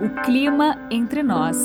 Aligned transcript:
O 0.00 0.22
clima 0.22 0.76
entre 0.90 1.22
nós. 1.22 1.62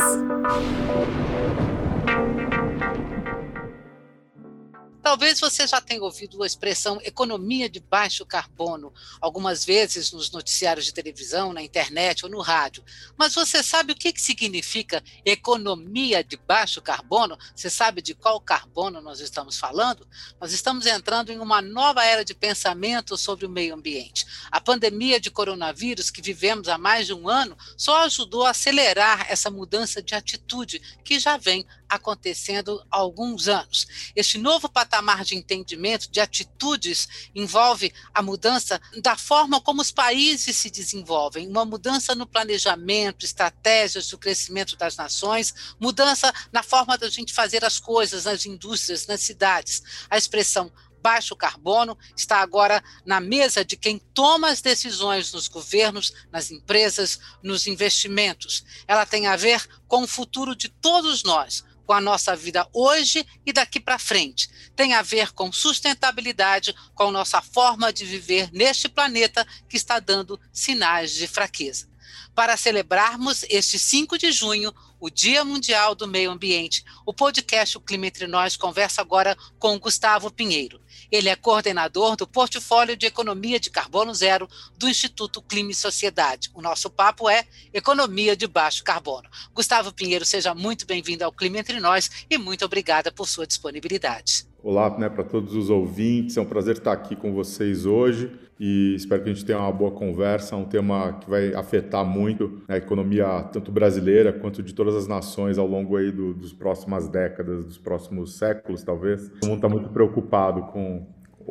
Talvez 5.04 5.38
você 5.38 5.68
já 5.68 5.82
tenha 5.82 6.02
ouvido 6.02 6.42
a 6.42 6.47
expressão 6.47 6.97
economia 7.04 7.70
de 7.70 7.82
baixo 7.82 8.26
carbono, 8.26 8.94
algumas 9.20 9.66
vezes 9.66 10.14
nos 10.14 10.32
noticiários 10.32 10.86
de 10.86 10.94
televisão, 10.94 11.52
na 11.52 11.62
internet 11.62 12.23
ou 12.23 12.32
no 12.32 12.39
rádio. 12.39 12.86
Mas 13.18 13.36
você 13.36 13.62
sabe 13.62 13.91
o 13.91 13.95
que, 13.98 14.13
significa 14.18 15.04
economia 15.26 16.23
de 16.23 16.38
baixo 16.38 16.81
carbono? 16.81 17.38
Você 17.54 17.70
sabe 17.70 18.02
de 18.02 18.16
qual 18.16 18.39
carbono 18.39 19.02
nós 19.02 19.20
estamos 19.20 19.58
falando? 19.58 20.08
Nós 20.39 20.54
estamos 20.54 20.86
entrando 20.86 21.34
em 21.34 21.40
uma 21.40 21.62
nova 21.62 22.05
era 22.05 22.23
de 22.23 22.34
pensamento 22.34 23.17
sobre 23.17 23.45
o 23.45 23.49
meio 23.49 23.76
ambiente. 23.76 24.26
A 24.49 24.62
pandemia 24.62 25.20
de 25.20 25.30
coronavírus 25.30 26.09
que 26.09 26.22
vivemos 26.22 26.70
há 26.70 26.77
mais 26.77 27.08
de 27.08 27.13
um 27.13 27.27
ano 27.27 27.58
só 27.76 28.05
ajudou 28.05 28.45
a 28.45 28.52
acelerar 28.52 29.26
essa 29.30 29.52
mudança 29.52 30.02
de 30.02 30.16
atitude 30.16 30.80
que 31.04 31.20
já 31.20 31.35
vem 31.35 31.66
acontecendo 31.95 32.85
há 32.89 32.97
alguns 32.97 33.47
anos. 33.47 33.88
Este 34.15 34.38
novo 34.38 34.70
patamar 34.70 35.23
de 35.23 35.35
entendimento, 35.35 36.11
de 36.11 36.19
atitudes, 36.19 37.29
envolve 37.33 37.93
a 38.13 38.21
mudança 38.21 38.81
da 39.02 39.16
forma 39.16 39.61
como 39.61 39.81
os 39.81 39.91
países 39.91 40.57
se 40.57 40.69
desenvolvem, 40.69 41.47
uma 41.47 41.66
mudança 41.66 42.16
no 42.16 42.27
planejamento, 42.27 43.25
estratégias 43.25 44.07
do 44.07 44.17
crescimento 44.17 44.75
das 44.75 44.95
nações, 44.95 45.53
mudança 45.79 46.33
na 46.52 46.63
forma 46.63 46.97
da 46.97 47.09
gente 47.09 47.33
fazer 47.33 47.63
as 47.66 47.79
coisas 47.79 48.25
nas 48.25 48.45
indústrias, 48.45 49.07
nas 49.07 49.21
cidades. 49.21 49.83
A 50.09 50.17
expressão 50.17 50.71
baixo 51.03 51.35
carbono 51.35 51.97
está 52.16 52.38
agora 52.38 52.81
na 53.05 53.19
mesa 53.19 53.66
de 53.66 53.75
quem 53.75 53.99
toma 54.13 54.49
as 54.49 54.61
decisões 54.61 55.33
nos 55.33 55.49
governos, 55.49 56.13
nas 56.31 56.49
empresas, 56.49 57.19
nos 57.44 57.67
investimentos. 57.67 58.63
Ela 58.88 59.05
tem 59.05 59.27
a 59.27 59.35
ver 59.35 59.67
com 59.85 60.03
o 60.03 60.07
futuro 60.07 60.55
de 60.55 60.69
todos 60.69 61.22
nós, 61.23 61.66
com 61.86 61.94
a 61.94 62.02
nossa 62.02 62.36
vida 62.36 62.67
hoje 62.73 63.26
e 63.45 63.53
daqui 63.53 63.80
para 63.80 64.00
frente. 64.00 64.50
Tem 64.76 64.94
a 64.94 65.02
ver 65.02 65.31
com 65.31 65.52
sustentabilidade, 65.52 66.75
com 66.94 67.09
a 67.09 67.12
nossa 67.12 67.42
forma 67.42 67.92
de 67.92 68.06
viver 68.06 68.50
neste 68.52 68.88
planeta 68.90 69.45
que 69.67 69.78
está 69.78 70.00
dando 70.00 70.40
sinais 70.52 71.14
de 71.14 71.28
fraqueza. 71.28 71.88
Para 72.36 72.58
celebrarmos 72.58 73.45
este 73.50 73.78
5 73.78 74.17
de 74.17 74.31
junho, 74.31 74.73
o 75.00 75.09
Dia 75.09 75.44
Mundial 75.45 75.94
do 75.94 76.08
Meio 76.08 76.31
Ambiente, 76.31 76.84
o 77.06 77.14
podcast 77.14 77.78
O 77.78 77.81
Clima 77.81 78.08
Entre 78.08 78.25
Nós 78.25 78.56
conversa 78.56 79.02
agora 79.02 79.38
com 79.59 79.78
Gustavo 79.78 80.31
Pinheiro. 80.31 80.81
Ele 81.14 81.30
é 81.30 81.36
coordenador 81.36 82.16
do 82.16 82.25
Portfólio 82.25 82.97
de 82.97 83.06
Economia 83.06 83.59
de 83.59 83.69
Carbono 83.69 84.16
Zero 84.16 84.50
do 84.75 84.89
Instituto 84.89 85.44
Clima 85.44 85.69
e 85.69 85.75
Sociedade. 85.75 86.50
O 86.56 86.61
nosso 86.61 86.89
papo 86.89 87.30
é 87.30 87.45
Economia 87.72 88.36
de 88.36 88.47
Baixo 88.47 88.83
Carbono. 88.83 89.30
Gustavo 89.53 89.94
Pinheiro, 89.94 90.25
seja 90.25 90.56
muito 90.56 90.88
bem-vindo 90.88 91.23
ao 91.23 91.31
Clima 91.31 91.59
Entre 91.59 91.80
Nós 91.80 92.25
e 92.28 92.36
muito 92.36 92.66
obrigada 92.66 93.11
por 93.11 93.28
sua 93.28 93.45
disponibilidade. 93.45 94.47
Olá 94.64 94.97
né, 94.97 95.09
para 95.09 95.25
todos 95.25 95.58
os 95.58 95.69
ouvintes, 95.69 96.38
é 96.38 96.42
um 96.42 96.45
prazer 96.45 96.78
estar 96.78 96.94
aqui 96.94 97.17
com 97.17 97.33
vocês 97.33 97.86
hoje 97.86 98.31
e 98.58 98.95
espero 98.95 99.22
que 99.22 99.30
a 99.30 99.33
gente 99.33 99.44
tenha 99.44 99.59
uma 99.59 99.73
boa 99.73 99.92
conversa, 99.92 100.56
um 100.56 100.64
tema 100.64 101.17
que 101.19 101.30
vai 101.30 101.53
afetar 101.53 102.06
muito 102.06 102.61
a 102.69 102.78
economia 102.78 103.44
tanto 103.52 103.73
brasileira 103.73 104.31
quanto 104.31 104.64
de 104.64 104.73
todas 104.73 104.95
as 104.95 105.06
nações 105.06 105.58
ao 105.58 105.67
longo 105.67 105.97
aí 105.97 106.14
do, 106.14 106.34
dos 106.34 106.53
próximas 106.53 107.09
décadas, 107.09 107.66
dos 107.66 107.78
próximos 107.78 108.38
séculos 108.38 108.81
talvez. 108.84 109.28
Todo 109.41 109.50
mundo 109.50 109.58
está 109.58 109.67
muito 109.67 109.89
preocupado 109.89 110.61
com 110.72 111.08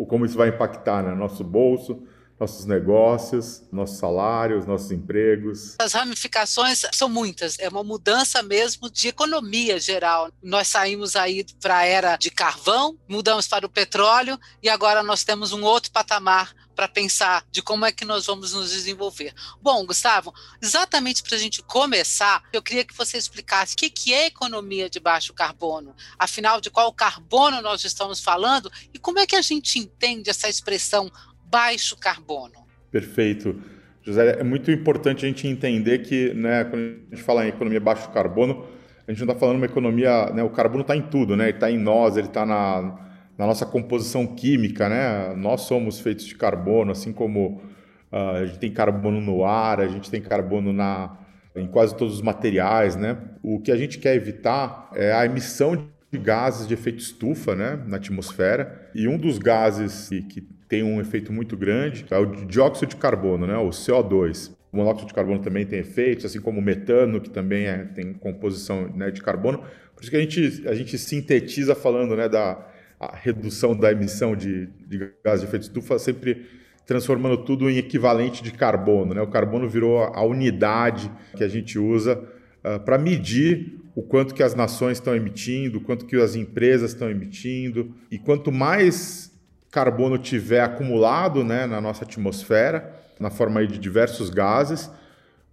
como 0.08 0.24
isso 0.24 0.38
vai 0.38 0.48
impactar 0.48 1.02
no 1.02 1.10
né, 1.10 1.14
nosso 1.14 1.44
bolso, 1.44 2.02
nossos 2.42 2.66
negócios, 2.66 3.62
nossos 3.70 3.98
salários, 3.98 4.66
nossos 4.66 4.90
empregos. 4.90 5.76
As 5.78 5.92
ramificações 5.92 6.82
são 6.92 7.08
muitas, 7.08 7.56
é 7.60 7.68
uma 7.68 7.84
mudança 7.84 8.42
mesmo 8.42 8.90
de 8.90 9.06
economia 9.06 9.78
geral. 9.78 10.28
Nós 10.42 10.66
saímos 10.66 11.14
aí 11.14 11.46
para 11.60 11.78
a 11.78 11.84
era 11.84 12.16
de 12.16 12.32
carvão, 12.32 12.98
mudamos 13.08 13.46
para 13.46 13.64
o 13.64 13.68
petróleo 13.68 14.36
e 14.60 14.68
agora 14.68 15.04
nós 15.04 15.22
temos 15.22 15.52
um 15.52 15.62
outro 15.62 15.92
patamar 15.92 16.52
para 16.74 16.88
pensar 16.88 17.44
de 17.50 17.62
como 17.62 17.84
é 17.84 17.92
que 17.92 18.04
nós 18.04 18.26
vamos 18.26 18.54
nos 18.54 18.70
desenvolver. 18.70 19.34
Bom, 19.60 19.84
Gustavo, 19.86 20.32
exatamente 20.60 21.22
para 21.22 21.36
a 21.36 21.38
gente 21.38 21.62
começar, 21.62 22.42
eu 22.52 22.62
queria 22.62 22.84
que 22.84 22.96
você 22.96 23.18
explicasse 23.18 23.74
o 23.74 23.76
que, 23.76 24.12
é 24.12 24.26
economia 24.26 24.88
de 24.90 24.98
baixo 24.98 25.32
carbono, 25.32 25.94
afinal 26.18 26.60
de 26.60 26.70
qual 26.70 26.92
carbono 26.92 27.60
nós 27.60 27.84
estamos 27.84 28.20
falando 28.20 28.72
e 28.92 28.98
como 28.98 29.18
é 29.18 29.26
que 29.26 29.36
a 29.36 29.42
gente 29.42 29.78
entende 29.78 30.30
essa 30.30 30.48
expressão 30.48 31.10
baixo 31.52 31.98
carbono. 31.98 32.64
Perfeito. 32.90 33.60
José, 34.02 34.40
é 34.40 34.42
muito 34.42 34.70
importante 34.70 35.26
a 35.26 35.28
gente 35.28 35.46
entender 35.46 35.98
que, 35.98 36.32
né, 36.32 36.64
quando 36.64 36.82
a 36.82 37.14
gente 37.14 37.22
fala 37.22 37.44
em 37.44 37.50
economia 37.50 37.78
baixo 37.78 38.10
carbono, 38.10 38.66
a 39.06 39.12
gente 39.12 39.20
não 39.20 39.32
está 39.32 39.38
falando 39.38 39.56
uma 39.56 39.66
economia, 39.66 40.30
né, 40.30 40.42
o 40.42 40.48
carbono 40.48 40.80
está 40.80 40.96
em 40.96 41.02
tudo, 41.02 41.36
né, 41.36 41.44
ele 41.44 41.56
está 41.56 41.70
em 41.70 41.78
nós, 41.78 42.16
ele 42.16 42.28
está 42.28 42.46
na, 42.46 42.98
na, 43.36 43.46
nossa 43.46 43.66
composição 43.66 44.26
química, 44.26 44.88
né, 44.88 45.34
nós 45.36 45.62
somos 45.62 46.00
feitos 46.00 46.24
de 46.24 46.34
carbono, 46.34 46.90
assim 46.90 47.12
como 47.12 47.62
uh, 48.10 48.16
a 48.16 48.46
gente 48.46 48.58
tem 48.58 48.72
carbono 48.72 49.20
no 49.20 49.44
ar, 49.44 49.78
a 49.78 49.86
gente 49.86 50.10
tem 50.10 50.22
carbono 50.22 50.72
na, 50.72 51.18
em 51.54 51.66
quase 51.66 51.94
todos 51.94 52.14
os 52.14 52.22
materiais, 52.22 52.96
né, 52.96 53.18
o 53.42 53.60
que 53.60 53.70
a 53.70 53.76
gente 53.76 53.98
quer 53.98 54.16
evitar 54.16 54.90
é 54.94 55.12
a 55.12 55.26
emissão 55.26 55.76
de 56.10 56.18
gases 56.18 56.66
de 56.66 56.74
efeito 56.74 56.98
estufa, 56.98 57.54
né, 57.54 57.80
na 57.86 57.98
atmosfera, 57.98 58.90
e 58.94 59.06
um 59.06 59.18
dos 59.18 59.38
gases 59.38 60.08
que, 60.08 60.22
que 60.22 60.51
tem 60.72 60.82
um 60.82 61.02
efeito 61.02 61.30
muito 61.30 61.54
grande, 61.54 62.06
é 62.10 62.16
o 62.16 62.24
dióxido 62.24 62.88
de 62.88 62.96
carbono, 62.96 63.46
né, 63.46 63.58
o 63.58 63.68
CO2. 63.68 64.52
O 64.72 64.78
monóxido 64.78 65.08
de 65.08 65.12
carbono 65.12 65.38
também 65.38 65.66
tem 65.66 65.80
efeitos, 65.80 66.24
assim 66.24 66.40
como 66.40 66.60
o 66.60 66.62
metano, 66.62 67.20
que 67.20 67.28
também 67.28 67.66
é, 67.66 67.84
tem 67.84 68.14
composição 68.14 68.88
né, 68.96 69.10
de 69.10 69.20
carbono. 69.20 69.58
Por 69.94 70.00
isso 70.00 70.10
que 70.10 70.16
a 70.16 70.20
gente, 70.20 70.66
a 70.66 70.74
gente 70.74 70.96
sintetiza 70.96 71.74
falando 71.74 72.16
né, 72.16 72.26
da 72.26 72.66
redução 73.12 73.76
da 73.76 73.92
emissão 73.92 74.34
de, 74.34 74.66
de 74.88 75.12
gás 75.22 75.40
de 75.40 75.46
efeito 75.46 75.64
estufa, 75.64 75.98
sempre 75.98 76.46
transformando 76.86 77.44
tudo 77.44 77.68
em 77.68 77.76
equivalente 77.76 78.42
de 78.42 78.52
carbono. 78.52 79.12
Né? 79.12 79.20
O 79.20 79.26
carbono 79.26 79.68
virou 79.68 79.98
a 79.98 80.24
unidade 80.24 81.12
que 81.36 81.44
a 81.44 81.48
gente 81.48 81.78
usa 81.78 82.18
uh, 82.64 82.80
para 82.80 82.96
medir 82.96 83.78
o 83.94 84.02
quanto 84.02 84.34
que 84.34 84.42
as 84.42 84.54
nações 84.54 84.96
estão 84.96 85.14
emitindo, 85.14 85.76
o 85.76 85.80
quanto 85.82 86.06
que 86.06 86.16
as 86.16 86.34
empresas 86.34 86.92
estão 86.92 87.10
emitindo. 87.10 87.94
E 88.10 88.18
quanto 88.18 88.50
mais 88.50 89.31
carbono 89.72 90.18
tiver 90.18 90.60
acumulado 90.60 91.42
né, 91.42 91.66
na 91.66 91.80
nossa 91.80 92.04
atmosfera, 92.04 92.94
na 93.18 93.30
forma 93.30 93.66
de 93.66 93.78
diversos 93.78 94.28
gases, 94.28 94.90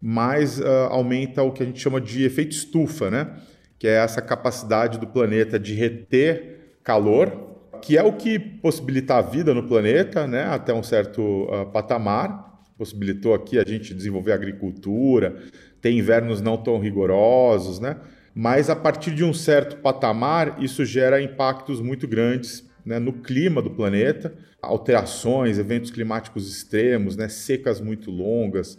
mais 0.02 0.60
uh, 0.60 0.90
aumenta 0.90 1.42
o 1.42 1.54
que 1.54 1.64
a 1.64 1.66
gente 1.66 1.80
chama 1.80 2.02
de 2.02 2.26
efeito 2.26 2.52
estufa, 2.52 3.10
né? 3.10 3.28
que 3.80 3.88
é 3.88 3.96
essa 3.96 4.22
capacidade 4.22 5.00
do 5.00 5.08
planeta 5.08 5.58
de 5.58 5.74
reter 5.74 6.76
calor, 6.84 7.32
que 7.82 7.98
é 7.98 8.04
o 8.04 8.12
que 8.12 8.38
possibilita 8.38 9.16
a 9.16 9.22
vida 9.22 9.54
no 9.54 9.64
planeta 9.64 10.28
né, 10.28 10.44
até 10.44 10.74
um 10.74 10.84
certo 10.84 11.22
uh, 11.22 11.66
patamar. 11.72 12.60
Possibilitou 12.78 13.34
aqui 13.34 13.58
a 13.58 13.64
gente 13.64 13.94
desenvolver 13.94 14.34
agricultura, 14.34 15.38
ter 15.82 15.92
invernos 15.92 16.42
não 16.42 16.58
tão 16.58 16.78
rigorosos, 16.78 17.80
né? 17.80 17.96
mas 18.36 18.70
a 18.70 18.76
partir 18.76 19.12
de 19.16 19.24
um 19.24 19.34
certo 19.34 19.78
patamar, 19.78 20.62
isso 20.62 20.84
gera 20.84 21.22
impactos 21.22 21.80
muito 21.80 22.06
grandes 22.06 22.69
né, 22.86 23.00
no 23.00 23.14
clima 23.14 23.62
do 23.62 23.70
planeta, 23.70 24.34
alterações, 24.62 25.58
eventos 25.58 25.92
climáticos 25.92 26.50
extremos, 26.50 27.16
né, 27.16 27.28
secas 27.30 27.80
muito 27.80 28.12
longas, 28.12 28.78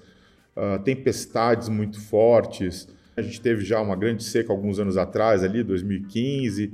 uh, 0.57 0.79
tempestades 0.83 1.69
muito 1.69 2.01
fortes. 2.01 2.89
A 3.17 3.23
gente 3.23 3.41
teve 3.41 3.65
já 3.65 3.81
uma 3.81 3.97
grande 3.97 4.23
seca 4.23 4.53
alguns 4.53 4.79
anos 4.79 4.97
atrás, 4.97 5.43
ali 5.43 5.63
2015. 5.63 6.73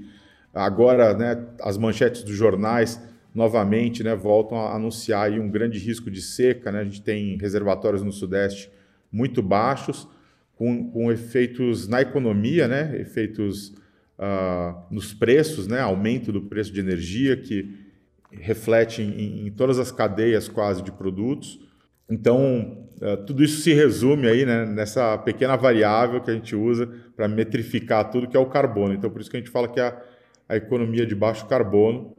Agora, 0.54 1.16
né, 1.16 1.44
as 1.60 1.76
manchetes 1.76 2.22
dos 2.22 2.34
jornais 2.34 3.00
novamente 3.34 4.02
né, 4.02 4.14
voltam 4.14 4.58
a 4.58 4.74
anunciar 4.74 5.30
um 5.32 5.50
grande 5.50 5.78
risco 5.78 6.10
de 6.10 6.22
seca. 6.22 6.72
Né? 6.72 6.80
A 6.80 6.84
gente 6.84 7.02
tem 7.02 7.36
reservatórios 7.36 8.02
no 8.02 8.10
Sudeste 8.10 8.70
muito 9.12 9.42
baixos, 9.42 10.08
com, 10.56 10.90
com 10.90 11.12
efeitos 11.12 11.86
na 11.86 12.00
economia, 12.00 12.66
né, 12.66 12.98
efeitos 12.98 13.74
uh, 14.18 14.82
nos 14.90 15.14
preços, 15.14 15.66
né? 15.66 15.80
aumento 15.80 16.32
do 16.32 16.42
preço 16.42 16.72
de 16.72 16.80
energia, 16.80 17.36
que 17.36 17.86
reflete 18.30 19.02
em, 19.02 19.46
em 19.46 19.50
todas 19.50 19.78
as 19.78 19.90
cadeias 19.90 20.48
quase 20.48 20.82
de 20.82 20.92
produtos. 20.92 21.60
Então, 22.08 22.88
uh, 23.00 23.24
tudo 23.24 23.42
isso 23.42 23.60
se 23.60 23.72
resume 23.72 24.28
aí 24.28 24.44
né, 24.44 24.64
nessa 24.64 25.16
pequena 25.18 25.56
variável 25.56 26.20
que 26.20 26.30
a 26.30 26.34
gente 26.34 26.54
usa 26.54 26.88
para 27.16 27.28
metrificar 27.28 28.10
tudo, 28.10 28.28
que 28.28 28.36
é 28.36 28.40
o 28.40 28.46
carbono. 28.46 28.94
Então, 28.94 29.10
por 29.10 29.20
isso 29.20 29.30
que 29.30 29.36
a 29.36 29.40
gente 29.40 29.50
fala 29.50 29.68
que 29.68 29.80
é 29.80 29.84
a, 29.84 30.02
a 30.48 30.56
economia 30.56 31.06
de 31.06 31.14
baixo 31.14 31.46
carbono, 31.46 32.16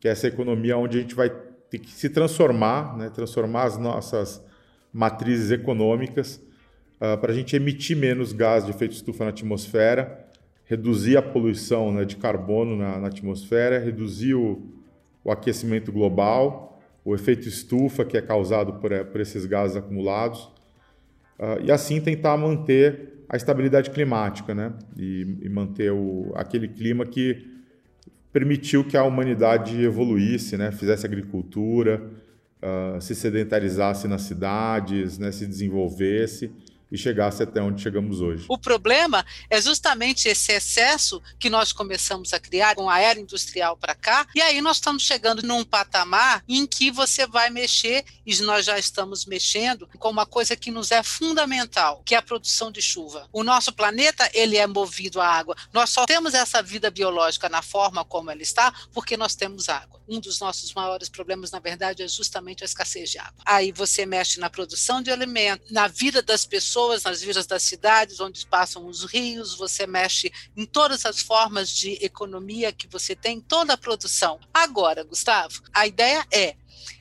que 0.00 0.08
é 0.08 0.10
essa 0.10 0.26
economia 0.26 0.76
onde 0.76 0.98
a 0.98 1.00
gente 1.00 1.14
vai 1.14 1.30
ter 1.70 1.78
que 1.78 1.90
se 1.90 2.08
transformar, 2.08 2.96
né, 2.96 3.10
transformar 3.10 3.64
as 3.64 3.78
nossas 3.78 4.42
matrizes 4.92 5.50
econômicas 5.50 6.40
uh, 6.96 7.18
para 7.18 7.30
a 7.30 7.34
gente 7.34 7.54
emitir 7.54 7.96
menos 7.96 8.32
gás 8.32 8.64
de 8.64 8.70
efeito 8.70 8.92
estufa 8.92 9.24
na 9.24 9.30
atmosfera 9.30 10.27
reduzir 10.68 11.16
a 11.16 11.22
poluição 11.22 11.90
né, 11.90 12.04
de 12.04 12.16
carbono 12.16 12.76
na, 12.76 12.98
na 12.98 13.08
atmosfera, 13.08 13.78
reduzir 13.78 14.34
o, 14.34 14.62
o, 15.24 15.32
aquecimento 15.32 15.90
global, 15.90 16.78
o 17.02 17.14
efeito 17.14 17.48
estufa 17.48 18.04
que 18.04 18.18
é 18.18 18.20
causado 18.20 18.74
por, 18.74 18.92
eh, 18.92 19.02
por 19.02 19.18
esses 19.18 19.46
gases 19.46 19.78
acumulados, 19.78 20.42
uh, 21.38 21.58
e 21.64 21.72
assim 21.72 22.02
tentar 22.02 22.36
manter 22.36 23.24
a 23.30 23.36
estabilidade 23.36 23.90
climática, 23.90 24.54
né? 24.54 24.74
E, 24.96 25.38
e 25.42 25.48
manter 25.48 25.90
o, 25.90 26.32
aquele 26.34 26.68
clima 26.68 27.06
que 27.06 27.46
permitiu 28.30 28.84
que 28.84 28.96
a 28.96 29.04
humanidade 29.04 29.82
evoluísse, 29.82 30.58
né? 30.58 30.70
Fizesse 30.70 31.06
agricultura, 31.06 32.10
uh, 32.62 33.00
se 33.00 33.14
sedentarizasse 33.14 34.06
nas 34.06 34.22
cidades, 34.22 35.18
né? 35.18 35.32
Se 35.32 35.46
desenvolvesse 35.46 36.50
e 36.90 36.96
chegasse 36.96 37.42
até 37.42 37.60
onde 37.60 37.82
chegamos 37.82 38.20
hoje. 38.20 38.44
O 38.48 38.58
problema 38.58 39.24
é 39.50 39.60
justamente 39.60 40.28
esse 40.28 40.52
excesso 40.52 41.22
que 41.38 41.50
nós 41.50 41.72
começamos 41.72 42.32
a 42.32 42.40
criar 42.40 42.74
com 42.74 42.88
a 42.88 42.98
era 42.98 43.20
industrial 43.20 43.76
para 43.76 43.94
cá, 43.94 44.26
e 44.34 44.40
aí 44.40 44.60
nós 44.60 44.78
estamos 44.78 45.02
chegando 45.02 45.42
num 45.42 45.64
patamar 45.64 46.42
em 46.48 46.66
que 46.66 46.90
você 46.90 47.26
vai 47.26 47.50
mexer, 47.50 48.04
e 48.24 48.34
nós 48.42 48.64
já 48.64 48.78
estamos 48.78 49.26
mexendo, 49.26 49.88
com 49.98 50.10
uma 50.10 50.26
coisa 50.26 50.56
que 50.56 50.70
nos 50.70 50.90
é 50.90 51.02
fundamental, 51.02 52.02
que 52.04 52.14
é 52.14 52.18
a 52.18 52.22
produção 52.22 52.70
de 52.70 52.80
chuva. 52.80 53.28
O 53.32 53.44
nosso 53.44 53.72
planeta, 53.72 54.28
ele 54.32 54.56
é 54.56 54.66
movido 54.66 55.20
à 55.20 55.26
água. 55.26 55.56
Nós 55.72 55.90
só 55.90 56.06
temos 56.06 56.34
essa 56.34 56.62
vida 56.62 56.90
biológica 56.90 57.48
na 57.48 57.62
forma 57.62 58.04
como 58.04 58.30
ela 58.30 58.42
está, 58.42 58.72
porque 58.92 59.16
nós 59.16 59.34
temos 59.34 59.68
água. 59.68 60.00
Um 60.08 60.20
dos 60.20 60.40
nossos 60.40 60.72
maiores 60.72 61.08
problemas, 61.08 61.50
na 61.50 61.58
verdade, 61.58 62.02
é 62.02 62.08
justamente 62.08 62.62
a 62.62 62.66
escassez 62.66 63.10
de 63.10 63.18
água. 63.18 63.42
Aí 63.44 63.72
você 63.72 64.06
mexe 64.06 64.40
na 64.40 64.48
produção 64.48 65.02
de 65.02 65.10
alimentos, 65.10 65.70
na 65.70 65.86
vida 65.88 66.22
das 66.22 66.46
pessoas, 66.46 66.77
pessoas 66.78 67.02
nas 67.02 67.20
vilas 67.20 67.46
das 67.46 67.64
cidades, 67.64 68.20
onde 68.20 68.46
passam 68.46 68.86
os 68.86 69.02
rios, 69.02 69.56
você 69.56 69.84
mexe 69.84 70.32
em 70.56 70.64
todas 70.64 71.04
as 71.04 71.20
formas 71.20 71.68
de 71.70 71.98
economia 72.04 72.72
que 72.72 72.86
você 72.86 73.16
tem, 73.16 73.40
toda 73.40 73.72
a 73.72 73.76
produção. 73.76 74.38
Agora, 74.54 75.02
Gustavo, 75.02 75.60
a 75.74 75.88
ideia 75.88 76.24
é 76.32 76.54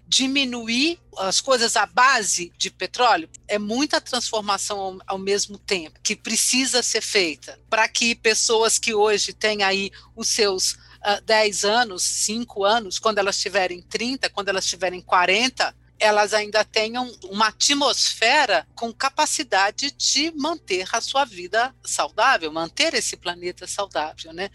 diminuir 0.08 1.00
as 1.18 1.40
coisas 1.40 1.76
à 1.76 1.86
base 1.86 2.52
de 2.58 2.72
petróleo, 2.72 3.30
é 3.48 3.60
muita 3.60 4.02
transformação 4.02 4.80
ao, 4.80 4.98
ao 5.06 5.18
mesmo 5.20 5.60
tempo 5.60 6.00
que 6.02 6.16
precisa 6.16 6.82
ser 6.82 7.02
feita 7.02 7.60
para 7.70 7.88
que 7.88 8.16
pessoas 8.16 8.80
que 8.80 8.96
hoje 8.96 9.32
têm 9.32 9.62
aí 9.62 9.92
os 10.16 10.28
seus 10.28 10.72
uh, 10.72 11.22
10 11.24 11.66
anos, 11.66 12.02
5 12.02 12.64
anos, 12.64 12.98
quando 12.98 13.20
elas 13.20 13.38
tiverem 13.38 13.82
30, 13.84 14.28
quando 14.32 14.50
elas 14.50 14.66
tiverem 14.66 15.02
40, 15.02 15.76
elas 16.00 16.34
ainda 16.34 16.64
tenham 16.64 17.10
uma 17.24 17.48
atmosfera 17.48 18.66
com 18.76 18.94
capacidade 18.94 19.92
de 19.92 20.32
manter 20.36 20.88
a 20.94 21.02
sua 21.02 21.26
vida 21.26 21.74
saudável, 21.84 22.52
manter 22.52 22.94
esse 22.94 23.18
planeta 23.18 23.66
saudável, 23.66 24.32
né? 24.34 24.50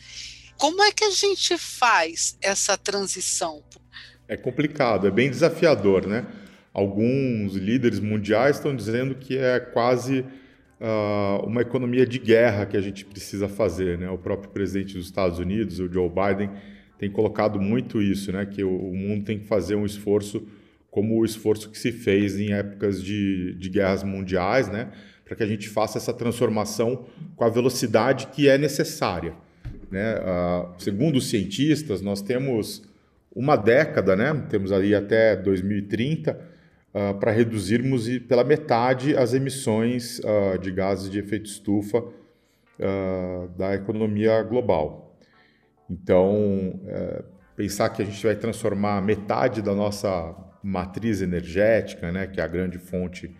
Como 0.56 0.82
é 0.82 0.92
que 0.92 1.04
a 1.04 1.10
gente 1.10 1.58
faz 1.58 2.38
essa 2.40 2.76
transição? 2.76 3.62
É 4.28 4.36
complicado, 4.36 5.06
é 5.06 5.10
bem 5.10 5.28
desafiador, 5.28 6.06
né? 6.06 6.26
Alguns 6.72 7.54
líderes 7.54 7.98
mundiais 7.98 8.56
estão 8.56 8.74
dizendo 8.74 9.14
que 9.16 9.36
é 9.36 9.58
quase 9.58 10.20
uh, 10.80 11.44
uma 11.44 11.62
economia 11.62 12.06
de 12.06 12.18
guerra 12.18 12.64
que 12.64 12.76
a 12.76 12.80
gente 12.80 13.04
precisa 13.04 13.48
fazer, 13.48 13.98
né? 13.98 14.08
O 14.08 14.16
próprio 14.16 14.50
presidente 14.50 14.94
dos 14.94 15.06
Estados 15.06 15.38
Unidos, 15.38 15.80
o 15.80 15.92
Joe 15.92 16.08
Biden, 16.08 16.50
tem 16.96 17.10
colocado 17.10 17.60
muito 17.60 18.00
isso, 18.00 18.30
né? 18.30 18.46
Que 18.46 18.62
o, 18.62 18.70
o 18.70 18.94
mundo 18.94 19.24
tem 19.24 19.40
que 19.40 19.46
fazer 19.46 19.74
um 19.74 19.84
esforço 19.84 20.46
como 20.92 21.18
o 21.18 21.24
esforço 21.24 21.70
que 21.70 21.78
se 21.78 21.90
fez 21.90 22.38
em 22.38 22.52
épocas 22.52 23.02
de, 23.02 23.54
de 23.54 23.70
guerras 23.70 24.04
mundiais, 24.04 24.68
né, 24.68 24.92
para 25.24 25.34
que 25.34 25.42
a 25.42 25.46
gente 25.46 25.66
faça 25.66 25.96
essa 25.96 26.12
transformação 26.12 27.06
com 27.34 27.44
a 27.44 27.48
velocidade 27.48 28.26
que 28.26 28.46
é 28.46 28.58
necessária. 28.58 29.34
Né? 29.90 30.16
Uh, 30.16 30.68
segundo 30.78 31.16
os 31.16 31.30
cientistas, 31.30 32.02
nós 32.02 32.20
temos 32.20 32.82
uma 33.34 33.56
década, 33.56 34.14
né, 34.14 34.46
temos 34.50 34.70
ali 34.70 34.94
até 34.94 35.34
2030, 35.34 36.38
uh, 36.92 37.18
para 37.18 37.30
reduzirmos 37.32 38.06
pela 38.28 38.44
metade 38.44 39.16
as 39.16 39.32
emissões 39.32 40.18
uh, 40.18 40.58
de 40.58 40.70
gases 40.70 41.10
de 41.10 41.18
efeito 41.18 41.46
estufa 41.46 42.04
da 43.56 43.76
economia 43.76 44.42
global. 44.42 45.16
Então, 45.88 46.80
uh, 46.82 47.24
pensar 47.54 47.90
que 47.90 48.02
a 48.02 48.04
gente 48.04 48.24
vai 48.24 48.34
transformar 48.34 49.00
metade 49.00 49.62
da 49.62 49.72
nossa 49.72 50.34
matriz 50.62 51.20
energética, 51.20 52.12
né, 52.12 52.26
que 52.26 52.40
é 52.40 52.44
a 52.44 52.48
grande 52.48 52.78
fonte 52.78 53.34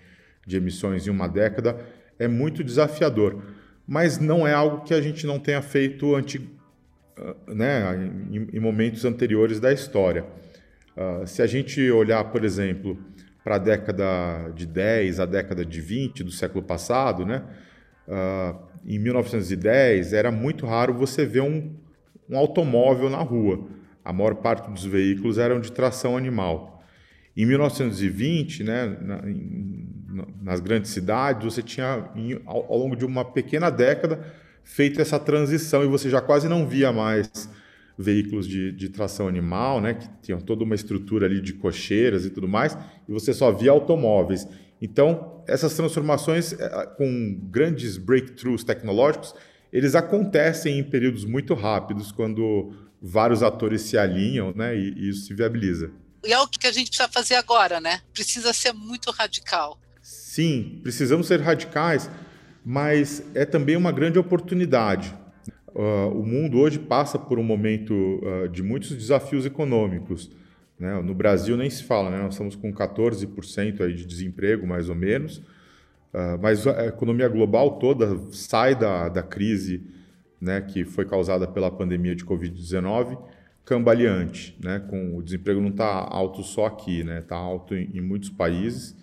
de 0.47 0.57
emissões 0.57 1.07
em 1.07 1.11
uma 1.11 1.29
década, 1.29 1.79
é 2.19 2.27
muito 2.27 2.65
desafiador. 2.65 3.43
Mas 3.87 4.19
não 4.19 4.47
é 4.47 4.53
algo 4.53 4.85
que 4.85 4.95
a 4.95 5.01
gente 5.01 5.27
não 5.27 5.39
tenha 5.39 5.63
feito 5.63 6.15
anti, 6.15 6.51
ah, 7.17 7.35
né, 7.49 8.11
em, 8.31 8.49
em 8.53 8.61
momentos 8.61 9.05
anteriores 9.05 9.61
da 9.61 9.73
história. 9.73 10.25
Uh, 10.97 11.27
se 11.27 11.41
a 11.41 11.47
gente 11.47 11.91
olhar, 11.91 12.23
por 12.25 12.45
exemplo, 12.45 12.99
para 13.43 13.57
a 13.57 13.59
década 13.59 14.51
de 14.55 14.67
10, 14.67 15.21
a 15.21 15.27
década 15.27 15.65
de 15.65 15.81
20 15.81 16.23
do 16.23 16.31
século 16.31 16.63
passado, 16.63 17.25
né, 17.25 17.43
uh, 18.07 18.59
em 18.85 18.99
1910 18.99 20.13
era 20.13 20.31
muito 20.31 20.67
raro 20.67 20.93
você 20.93 21.25
ver 21.25 21.41
um, 21.41 21.75
um 22.29 22.37
automóvel 22.37 23.09
na 23.09 23.19
rua. 23.19 23.67
A 24.05 24.13
maior 24.13 24.35
parte 24.37 24.71
dos 24.71 24.85
veículos 24.85 25.39
eram 25.39 25.61
de 25.61 25.73
tração 25.73 26.17
animal. 26.17 26.72
Em 27.37 27.46
1920, 27.46 28.62
né, 28.62 28.96
na, 29.00 29.29
em, 29.29 29.88
nas 30.43 30.61
grandes 30.61 30.90
cidades, 30.90 31.44
você 31.44 31.62
tinha, 31.62 32.11
ao, 32.44 32.79
longo 32.79 32.94
de 32.94 33.05
uma 33.05 33.25
pequena 33.25 33.70
década, 33.70 34.25
feito 34.62 35.00
essa 35.00 35.19
transição 35.19 35.82
e 35.82 35.87
você 35.87 36.11
já 36.11 36.20
quase 36.20 36.49
não 36.49 36.69
via 36.69 36.93
mais 36.93 37.49
veículos 37.96 38.46
de, 38.46 38.73
de 38.73 38.88
tração 38.88 39.29
animal, 39.29 39.81
né, 39.81 39.94
que 39.94 40.08
tinham 40.23 40.40
toda 40.40 40.64
uma 40.64 40.75
estrutura 40.75 41.26
ali 41.26 41.40
de 41.40 41.55
cocheiras 41.55 42.26
e 42.26 42.31
tudo 42.31 42.49
mais, 42.49 42.76
e 43.08 43.12
você 43.12 43.32
só 43.32 43.50
via 43.50 43.70
automóveis. 43.70 44.46
Então, 44.81 45.43
essas 45.46 45.75
transformações 45.75 46.52
eh, 46.52 46.88
com 46.96 47.38
grandes 47.50 47.96
breakthroughs 47.96 48.64
tecnológicos, 48.64 49.34
eles 49.73 49.94
acontecem 49.94 50.79
em 50.79 50.84
períodos 50.84 51.25
muito 51.25 51.55
rápidos, 51.55 52.12
quando 52.12 52.73
vários 53.00 53.43
atores 53.43 53.82
se 53.82 53.96
alinham 53.96 54.52
né, 54.55 54.76
e, 54.76 54.93
e 54.93 55.08
isso 55.08 55.26
se 55.26 55.34
viabiliza. 55.34 55.90
E 56.25 56.33
é 56.33 56.39
o 56.39 56.47
que 56.47 56.67
a 56.67 56.73
gente 56.73 56.89
precisa 56.89 57.09
fazer 57.09 57.35
agora, 57.35 57.81
né? 57.81 58.01
Precisa 58.13 58.53
ser 58.53 58.73
muito 58.73 59.11
radical. 59.11 59.79
Sim, 60.01 60.81
precisamos 60.83 61.27
ser 61.27 61.41
radicais, 61.41 62.11
mas 62.65 63.23
é 63.35 63.45
também 63.45 63.77
uma 63.77 63.93
grande 63.93 64.19
oportunidade. 64.19 65.15
Uh, 65.69 66.09
o 66.15 66.25
mundo 66.25 66.59
hoje 66.59 66.79
passa 66.79 67.19
por 67.19 67.39
um 67.39 67.43
momento 67.43 67.93
uh, 67.93 68.49
de 68.49 68.63
muitos 68.63 68.91
desafios 68.91 69.47
econômicos. 69.47 70.31
Né? 70.79 71.01
No 71.01 71.15
Brasil 71.15 71.57
nem 71.57 71.71
se 71.71 71.83
fala, 71.83 72.11
né? 72.11 72.19
nós 72.23 72.35
estamos 72.35 72.55
com 72.55 72.73
14% 72.73 73.81
aí 73.81 73.95
de 73.95 74.05
desemprego, 74.05 74.67
mais 74.67 74.89
ou 74.89 74.95
menos, 74.95 75.39
uh, 75.39 76.39
mas 76.41 76.67
a 76.67 76.87
economia 76.87 77.29
global 77.29 77.79
toda 77.79 78.19
sai 78.33 78.75
da, 78.75 79.08
da 79.08 79.23
crise 79.23 79.82
né, 80.41 80.61
que 80.61 80.85
foi 80.85 81.05
causada 81.05 81.46
pela 81.46 81.70
pandemia 81.70 82.17
de 82.17 82.25
Covid-19 82.25 83.17
cambaleante, 83.65 84.57
né? 84.63 84.81
Com 84.81 85.17
o 85.17 85.23
desemprego 85.23 85.61
não 85.61 85.71
está 85.71 85.87
alto 85.87 86.43
só 86.43 86.67
aqui, 86.67 87.05
né? 87.05 87.21
Está 87.21 87.37
alto 87.37 87.75
em, 87.75 87.91
em, 87.95 88.01
muitos 88.01 88.31
países. 88.31 88.97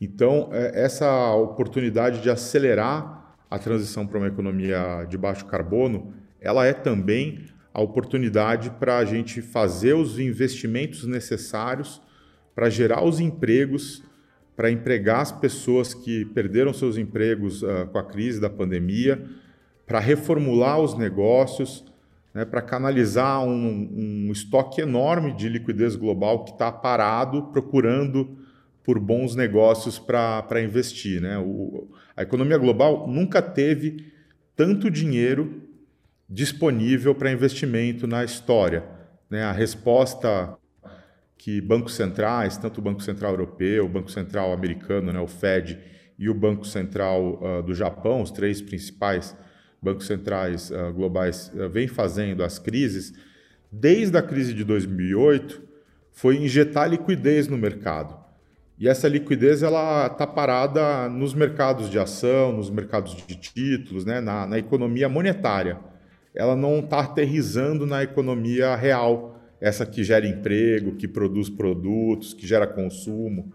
Então, 0.00 0.50
é, 0.52 0.84
essa 0.84 1.32
oportunidade 1.34 2.20
de 2.20 2.30
acelerar 2.30 3.36
a 3.50 3.58
transição 3.58 4.06
para 4.06 4.18
uma 4.18 4.28
economia 4.28 5.06
de 5.08 5.16
baixo 5.16 5.46
carbono, 5.46 6.12
ela 6.40 6.66
é 6.66 6.72
também 6.72 7.44
a 7.72 7.80
oportunidade 7.80 8.70
para 8.70 8.98
a 8.98 9.04
gente 9.04 9.40
fazer 9.40 9.94
os 9.94 10.18
investimentos 10.18 11.04
necessários 11.04 12.00
para 12.54 12.70
gerar 12.70 13.04
os 13.04 13.20
empregos, 13.20 14.02
para 14.56 14.70
empregar 14.70 15.20
as 15.20 15.30
pessoas 15.30 15.92
que 15.92 16.24
perderam 16.24 16.72
seus 16.72 16.96
empregos 16.96 17.62
uh, 17.62 17.86
com 17.92 17.98
a 17.98 18.02
crise 18.02 18.40
da 18.40 18.48
pandemia, 18.48 19.22
para 19.86 20.00
reformular 20.00 20.80
os 20.80 20.96
negócios 20.96 21.84
né, 22.36 22.44
para 22.44 22.60
canalizar 22.60 23.42
um, 23.42 24.28
um, 24.28 24.30
estoque 24.30 24.82
enorme 24.82 25.32
de 25.32 25.48
liquidez 25.48 25.96
global 25.96 26.44
que 26.44 26.50
está 26.50 26.70
parado 26.70 27.44
procurando 27.44 28.36
por 28.84 29.00
bons 29.00 29.34
negócios 29.34 29.98
para 29.98 30.60
investir. 30.62 31.18
Né? 31.18 31.38
O, 31.38 31.88
a 32.14 32.24
economia 32.24 32.58
global 32.58 33.08
nunca 33.08 33.40
teve 33.40 34.12
tanto 34.54 34.90
dinheiro 34.90 35.62
disponível 36.28 37.14
para 37.14 37.32
investimento 37.32 38.06
na 38.06 38.22
história. 38.22 38.84
Né? 39.30 39.42
A 39.42 39.52
resposta 39.52 40.58
que 41.38 41.58
bancos 41.62 41.94
centrais, 41.94 42.58
tanto 42.58 42.80
o 42.80 42.84
Banco 42.84 43.02
Central 43.02 43.30
Europeu, 43.30 43.86
o 43.86 43.88
Banco 43.88 44.10
Central 44.10 44.52
Americano, 44.52 45.10
né, 45.10 45.20
o 45.20 45.26
Fed, 45.26 45.78
e 46.18 46.28
o 46.28 46.34
Banco 46.34 46.66
Central 46.66 47.40
uh, 47.42 47.62
do 47.62 47.72
Japão, 47.74 48.20
os 48.20 48.30
três 48.30 48.60
principais 48.60 49.34
bancos 49.80 50.06
centrais 50.06 50.70
uh, 50.70 50.92
globais 50.92 51.52
uh, 51.54 51.68
vêm 51.68 51.88
fazendo 51.88 52.42
as 52.42 52.58
crises, 52.58 53.12
desde 53.70 54.16
a 54.16 54.22
crise 54.22 54.54
de 54.54 54.64
2008, 54.64 55.62
foi 56.12 56.36
injetar 56.36 56.88
liquidez 56.88 57.46
no 57.48 57.58
mercado. 57.58 58.16
E 58.78 58.88
essa 58.88 59.08
liquidez 59.08 59.62
ela 59.62 60.06
está 60.06 60.26
parada 60.26 61.08
nos 61.08 61.32
mercados 61.32 61.88
de 61.90 61.98
ação, 61.98 62.52
nos 62.52 62.68
mercados 62.68 63.16
de 63.26 63.34
títulos, 63.36 64.04
né, 64.04 64.20
na, 64.20 64.46
na 64.46 64.58
economia 64.58 65.08
monetária. 65.08 65.78
Ela 66.34 66.54
não 66.54 66.80
está 66.80 67.00
aterrizando 67.00 67.86
na 67.86 68.02
economia 68.02 68.76
real, 68.76 69.40
essa 69.58 69.86
que 69.86 70.04
gera 70.04 70.26
emprego, 70.26 70.96
que 70.96 71.08
produz 71.08 71.48
produtos, 71.48 72.34
que 72.34 72.46
gera 72.46 72.66
consumo. 72.66 73.50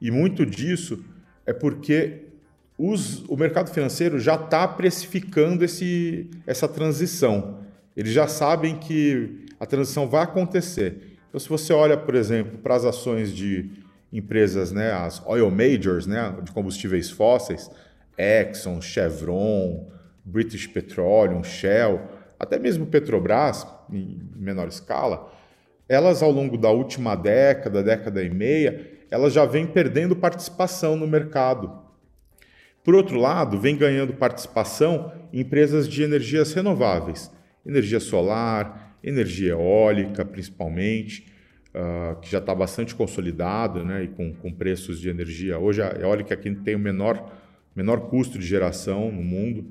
E 0.00 0.10
muito 0.10 0.46
disso 0.46 1.04
é 1.44 1.52
porque 1.52 2.31
os, 2.78 3.22
o 3.28 3.36
mercado 3.36 3.70
financeiro 3.70 4.18
já 4.18 4.34
está 4.34 4.66
precificando 4.66 5.64
esse, 5.64 6.28
essa 6.46 6.66
transição. 6.66 7.58
Eles 7.96 8.12
já 8.12 8.26
sabem 8.26 8.76
que 8.76 9.46
a 9.60 9.66
transição 9.66 10.08
vai 10.08 10.22
acontecer. 10.24 11.18
Então, 11.28 11.38
se 11.38 11.48
você 11.48 11.72
olha, 11.72 11.96
por 11.96 12.14
exemplo, 12.14 12.58
para 12.58 12.74
as 12.74 12.84
ações 12.84 13.32
de 13.32 13.70
empresas, 14.12 14.72
né, 14.72 14.92
as 14.92 15.24
oil 15.26 15.50
majors, 15.50 16.06
né, 16.06 16.34
de 16.42 16.52
combustíveis 16.52 17.10
fósseis, 17.10 17.70
Exxon, 18.18 18.80
Chevron, 18.80 19.88
British 20.24 20.66
Petroleum, 20.66 21.42
Shell, 21.42 22.00
até 22.38 22.58
mesmo 22.58 22.86
Petrobras, 22.86 23.66
em 23.90 24.20
menor 24.36 24.68
escala, 24.68 25.32
elas 25.88 26.22
ao 26.22 26.30
longo 26.30 26.56
da 26.56 26.70
última 26.70 27.14
década, 27.14 27.82
década 27.82 28.22
e 28.22 28.30
meia, 28.30 28.90
elas 29.10 29.32
já 29.32 29.44
vêm 29.44 29.66
perdendo 29.66 30.16
participação 30.16 30.96
no 30.96 31.06
mercado. 31.06 31.81
Por 32.84 32.94
outro 32.94 33.18
lado, 33.18 33.60
vem 33.60 33.76
ganhando 33.76 34.12
participação 34.14 35.12
em 35.32 35.40
empresas 35.40 35.88
de 35.88 36.02
energias 36.02 36.52
renováveis, 36.52 37.30
energia 37.64 38.00
solar, 38.00 38.96
energia 39.02 39.52
eólica, 39.52 40.24
principalmente, 40.24 41.26
uh, 41.74 42.20
que 42.20 42.30
já 42.30 42.38
está 42.38 42.54
bastante 42.54 42.94
consolidado 42.94 43.84
né, 43.84 44.04
e 44.04 44.08
com, 44.08 44.34
com 44.34 44.52
preços 44.52 45.00
de 45.00 45.08
energia. 45.08 45.58
Hoje 45.58 45.82
a 45.82 45.90
eólica 46.00 46.34
aqui 46.34 46.52
tem 46.56 46.74
o 46.74 46.78
menor, 46.78 47.32
menor 47.74 48.08
custo 48.08 48.38
de 48.38 48.46
geração 48.46 49.10
no 49.12 49.22
mundo, 49.22 49.66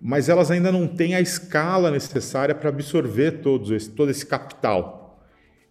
mas 0.00 0.28
elas 0.28 0.50
ainda 0.50 0.72
não 0.72 0.88
têm 0.88 1.14
a 1.14 1.20
escala 1.20 1.90
necessária 1.90 2.54
para 2.54 2.70
absorver 2.70 3.40
todos 3.42 3.70
esse, 3.70 3.90
todo 3.90 4.10
esse 4.10 4.24
capital. 4.26 4.99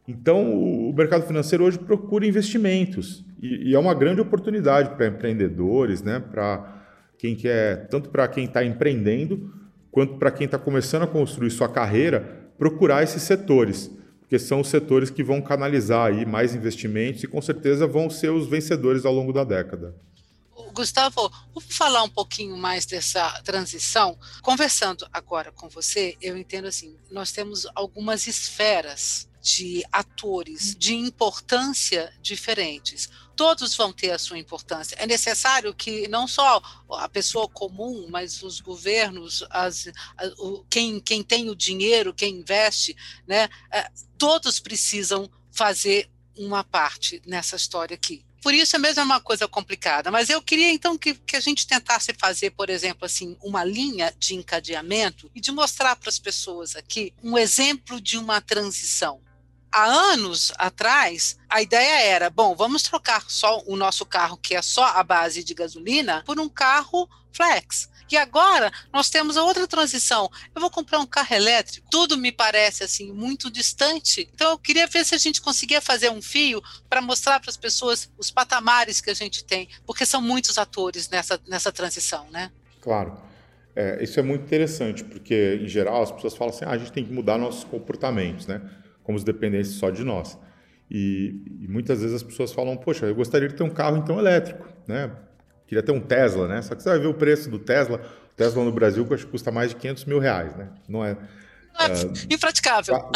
Então, 0.09 0.51
o 0.51 0.91
mercado 0.91 1.27
financeiro 1.27 1.63
hoje 1.63 1.77
procura 1.77 2.25
investimentos 2.25 3.23
e, 3.39 3.69
e 3.69 3.75
é 3.75 3.79
uma 3.79 3.93
grande 3.93 4.19
oportunidade 4.19 4.95
para 4.95 5.05
empreendedores, 5.05 6.01
né? 6.01 6.19
para 6.19 6.83
quem 7.15 7.35
quer, 7.35 7.87
tanto 7.89 8.09
para 8.09 8.27
quem 8.27 8.45
está 8.45 8.65
empreendendo, 8.65 9.53
quanto 9.91 10.15
para 10.15 10.31
quem 10.31 10.45
está 10.45 10.57
começando 10.57 11.03
a 11.03 11.07
construir 11.07 11.51
sua 11.51 11.69
carreira, 11.69 12.49
procurar 12.57 13.03
esses 13.03 13.21
setores 13.21 13.91
porque 14.29 14.37
são 14.37 14.59
os 14.59 14.67
setores 14.67 15.09
que 15.09 15.23
vão 15.23 15.41
canalizar 15.41 16.05
aí 16.05 16.23
mais 16.23 16.53
investimentos 16.53 17.23
e 17.23 17.27
com 17.27 17.41
certeza 17.41 17.87
vão 17.87 18.11
ser 18.11 18.29
os 18.29 18.47
vencedores 18.47 19.03
ao 19.03 19.11
longo 19.11 19.33
da 19.33 19.43
década. 19.43 19.95
Gustavo, 20.71 21.31
vou 21.53 21.61
falar 21.61 22.03
um 22.03 22.09
pouquinho 22.09 22.57
mais 22.57 22.85
dessa 22.85 23.41
transição. 23.43 24.17
Conversando 24.41 25.07
agora 25.11 25.51
com 25.51 25.69
você, 25.69 26.17
eu 26.21 26.37
entendo 26.37 26.67
assim, 26.67 26.97
nós 27.11 27.31
temos 27.31 27.67
algumas 27.75 28.27
esferas 28.27 29.29
de 29.41 29.83
atores 29.91 30.75
de 30.75 30.95
importância 30.95 32.13
diferentes. 32.21 33.09
Todos 33.35 33.75
vão 33.75 33.93
ter 33.93 34.11
a 34.11 34.19
sua 34.19 34.37
importância. 34.37 34.95
É 34.99 35.07
necessário 35.07 35.73
que 35.73 36.07
não 36.09 36.27
só 36.27 36.61
a 36.89 37.07
pessoa 37.07 37.47
comum, 37.47 38.07
mas 38.09 38.43
os 38.43 38.59
governos, 38.59 39.45
as, 39.49 39.87
quem, 40.69 40.99
quem 40.99 41.23
tem 41.23 41.49
o 41.49 41.55
dinheiro, 41.55 42.13
quem 42.13 42.39
investe, 42.39 42.95
né, 43.25 43.47
é, 43.71 43.89
todos 44.17 44.59
precisam 44.59 45.29
fazer 45.51 46.09
uma 46.37 46.63
parte 46.63 47.21
nessa 47.25 47.55
história 47.55 47.95
aqui. 47.95 48.25
Por 48.41 48.53
isso 48.53 48.75
é 48.75 48.79
mesmo 48.79 49.03
uma 49.03 49.19
coisa 49.19 49.47
complicada. 49.47 50.11
Mas 50.11 50.29
eu 50.29 50.41
queria 50.41 50.71
então 50.71 50.97
que, 50.97 51.13
que 51.13 51.35
a 51.35 51.39
gente 51.39 51.67
tentasse 51.67 52.13
fazer, 52.17 52.51
por 52.51 52.69
exemplo, 52.69 53.05
assim, 53.05 53.37
uma 53.41 53.63
linha 53.63 54.13
de 54.17 54.35
encadeamento 54.35 55.29
e 55.35 55.41
de 55.41 55.51
mostrar 55.51 55.95
para 55.95 56.09
as 56.09 56.19
pessoas 56.19 56.75
aqui 56.75 57.13
um 57.23 57.37
exemplo 57.37 57.99
de 57.99 58.17
uma 58.17 58.41
transição 58.41 59.21
há 59.71 59.85
anos 59.85 60.51
atrás, 60.57 61.37
a 61.49 61.61
ideia 61.61 62.01
era: 62.03 62.29
bom, 62.29 62.55
vamos 62.55 62.83
trocar 62.83 63.25
só 63.29 63.61
o 63.65 63.75
nosso 63.75 64.05
carro, 64.05 64.37
que 64.37 64.55
é 64.55 64.61
só 64.61 64.85
a 64.85 65.03
base 65.03 65.43
de 65.43 65.53
gasolina, 65.53 66.23
por 66.25 66.39
um 66.39 66.49
carro 66.49 67.09
flex. 67.31 67.89
E 68.11 68.17
agora 68.17 68.71
nós 68.93 69.09
temos 69.09 69.37
a 69.37 69.43
outra 69.43 69.67
transição. 69.67 70.29
Eu 70.53 70.61
vou 70.61 70.69
comprar 70.69 70.99
um 70.99 71.05
carro 71.05 71.35
elétrico. 71.35 71.87
Tudo 71.91 72.17
me 72.17 72.31
parece 72.31 72.83
assim 72.83 73.11
muito 73.13 73.51
distante. 73.51 74.29
Então 74.33 74.51
eu 74.51 74.57
queria 74.57 74.87
ver 74.87 75.05
se 75.05 75.15
a 75.15 75.17
gente 75.17 75.41
conseguia 75.41 75.81
fazer 75.81 76.09
um 76.09 76.21
fio 76.21 76.61
para 76.89 77.01
mostrar 77.01 77.39
para 77.39 77.49
as 77.49 77.57
pessoas 77.57 78.11
os 78.17 78.31
patamares 78.31 79.01
que 79.01 79.09
a 79.09 79.13
gente 79.13 79.43
tem, 79.43 79.69
porque 79.85 80.05
são 80.05 80.21
muitos 80.21 80.57
atores 80.57 81.09
nessa, 81.09 81.39
nessa 81.47 81.71
transição, 81.71 82.27
né? 82.31 82.51
Claro. 82.81 83.17
É, 83.75 84.03
isso 84.03 84.19
é 84.19 84.23
muito 84.23 84.43
interessante, 84.43 85.03
porque 85.03 85.59
em 85.61 85.67
geral 85.67 86.01
as 86.01 86.11
pessoas 86.11 86.35
falam 86.35 86.53
assim: 86.53 86.65
ah, 86.65 86.71
a 86.71 86.77
gente 86.77 86.91
tem 86.91 87.05
que 87.05 87.13
mudar 87.13 87.37
nossos 87.37 87.63
comportamentos, 87.63 88.47
né? 88.47 88.61
como 89.09 89.17
se 89.17 89.25
dependesse 89.25 89.71
só 89.71 89.89
de 89.89 90.03
nós. 90.03 90.37
E, 90.87 91.41
e, 91.61 91.67
muitas 91.67 91.99
vezes 92.01 92.17
as 92.17 92.21
pessoas 92.21 92.53
falam, 92.53 92.77
poxa, 92.77 93.07
eu 93.07 93.15
gostaria 93.15 93.47
de 93.47 93.55
ter 93.55 93.63
um 93.63 93.69
carro 93.71 93.97
então 93.97 94.19
elétrico, 94.19 94.67
né? 94.87 95.11
Queria 95.69 95.83
ter 95.83 95.91
um 95.91 95.99
Tesla, 95.99 96.47
né? 96.47 96.63
Só 96.63 96.73
que 96.73 96.81
você 96.81 96.89
vai 96.89 96.97
ver 96.97 97.05
o 97.05 97.13
preço 97.13 97.47
do 97.47 97.59
Tesla. 97.59 98.01
O 98.31 98.35
Tesla 98.35 98.63
no 98.63 98.71
Brasil 98.71 99.05
custa 99.29 99.51
mais 99.51 99.69
de 99.69 99.75
500 99.75 100.05
mil 100.05 100.17
reais, 100.17 100.55
né? 100.55 100.69
Não 100.87 101.05
é... 101.05 101.11
Uh, 101.11 102.33
impraticável. 102.33 103.11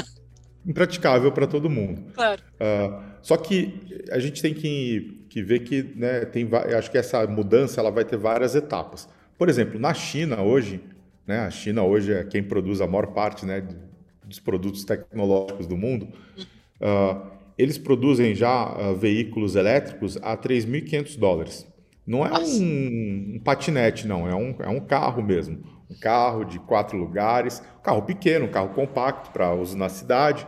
Impraticável 0.64 1.32
para 1.32 1.48
todo 1.48 1.68
mundo. 1.68 2.14
Claro. 2.14 2.44
Uh, 2.54 3.02
só 3.24 3.38
que 3.38 4.06
a 4.12 4.20
gente 4.20 4.40
tem 4.40 4.54
que, 4.54 5.26
que 5.32 5.42
ver 5.42 5.62
que, 5.62 5.82
né, 5.96 6.26
tem, 6.26 6.48
acho 6.78 6.92
que 6.92 6.98
essa 7.00 7.26
mudança 7.26 7.82
ela 7.82 7.90
vai 7.90 8.06
ter 8.06 8.18
várias 8.18 8.54
etapas. 8.54 9.10
Por 9.36 9.50
exemplo, 9.50 9.80
na 9.80 9.96
China 9.96 10.44
hoje, 10.44 10.80
né, 11.26 11.40
a 11.40 11.50
China 11.50 11.82
hoje 11.82 12.14
é 12.14 12.24
quem 12.24 12.44
produz 12.44 12.82
a 12.82 12.88
maior 12.88 13.08
parte 13.08 13.48
né, 13.48 13.68
dos 14.24 14.40
produtos 14.40 14.86
tecnológicos 14.86 15.66
do 15.66 15.76
mundo, 15.76 16.08
uh, 16.80 17.32
eles 17.58 17.80
produzem 17.80 18.36
já 18.36 18.78
uh, 18.78 18.96
veículos 18.96 19.56
elétricos 19.56 20.18
a 20.18 20.38
3.500 20.38 21.18
dólares. 21.18 21.73
Não 22.06 22.26
é 22.26 22.32
um, 22.38 23.36
um, 23.36 23.42
patinete, 23.44 24.08
não, 24.08 24.28
é 24.28 24.36
um, 24.36 24.56
é 24.60 24.70
um 24.70 24.80
carro 24.80 25.24
mesmo. 25.24 25.64
Um 25.90 25.98
carro 26.00 26.44
de 26.44 26.60
quatro 26.60 26.98
lugares, 26.98 27.62
um 27.80 27.82
carro 27.82 28.02
pequeno, 28.02 28.46
um 28.46 28.52
carro 28.52 28.70
compacto 28.70 29.32
para 29.32 29.54
uso 29.54 29.78
na 29.78 29.88
cidade, 29.90 30.48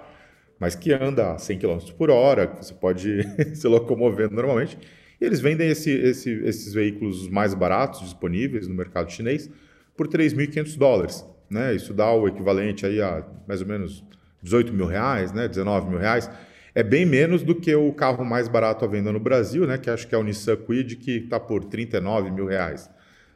mas 0.59 0.75
que 0.75 0.91
anda 0.91 1.33
a 1.33 1.37
100 1.37 1.59
km 1.59 1.77
por 1.97 2.09
hora, 2.09 2.47
que 2.47 2.65
você 2.65 2.73
pode 2.73 3.23
se 3.55 3.67
locomover 3.67 4.31
normalmente. 4.31 4.77
E 5.19 5.25
eles 5.25 5.39
vendem 5.39 5.69
esse, 5.69 5.91
esse, 5.91 6.29
esses 6.43 6.73
veículos 6.73 7.29
mais 7.29 7.53
baratos 7.53 8.01
disponíveis 8.01 8.67
no 8.67 8.75
mercado 8.75 9.11
chinês 9.11 9.49
por 9.95 10.07
3.500 10.07 10.77
dólares. 10.77 11.25
Né? 11.49 11.75
Isso 11.75 11.93
dá 11.93 12.11
o 12.11 12.27
equivalente 12.27 12.85
aí 12.85 13.01
a 13.01 13.25
mais 13.47 13.61
ou 13.61 13.67
menos 13.67 14.03
18 14.41 14.73
mil 14.73 14.85
reais, 14.85 15.31
né? 15.31 15.47
19 15.47 15.89
mil 15.89 15.99
reais. 15.99 16.29
É 16.75 16.83
bem 16.83 17.05
menos 17.05 17.41
do 17.41 17.55
que 17.55 17.73
o 17.73 17.93
carro 17.93 18.25
mais 18.25 18.49
barato 18.49 18.83
à 18.83 18.87
venda 18.87 19.09
no 19.09 19.19
Brasil, 19.19 19.65
né? 19.65 19.77
que 19.77 19.89
acho 19.89 20.05
que 20.05 20.13
é 20.13 20.17
o 20.17 20.23
Nissan 20.23 20.57
Quid, 20.57 20.97
que 20.97 21.19
está 21.19 21.39
por 21.39 21.63
39 21.63 22.29
mil 22.31 22.45
reais. 22.45 22.89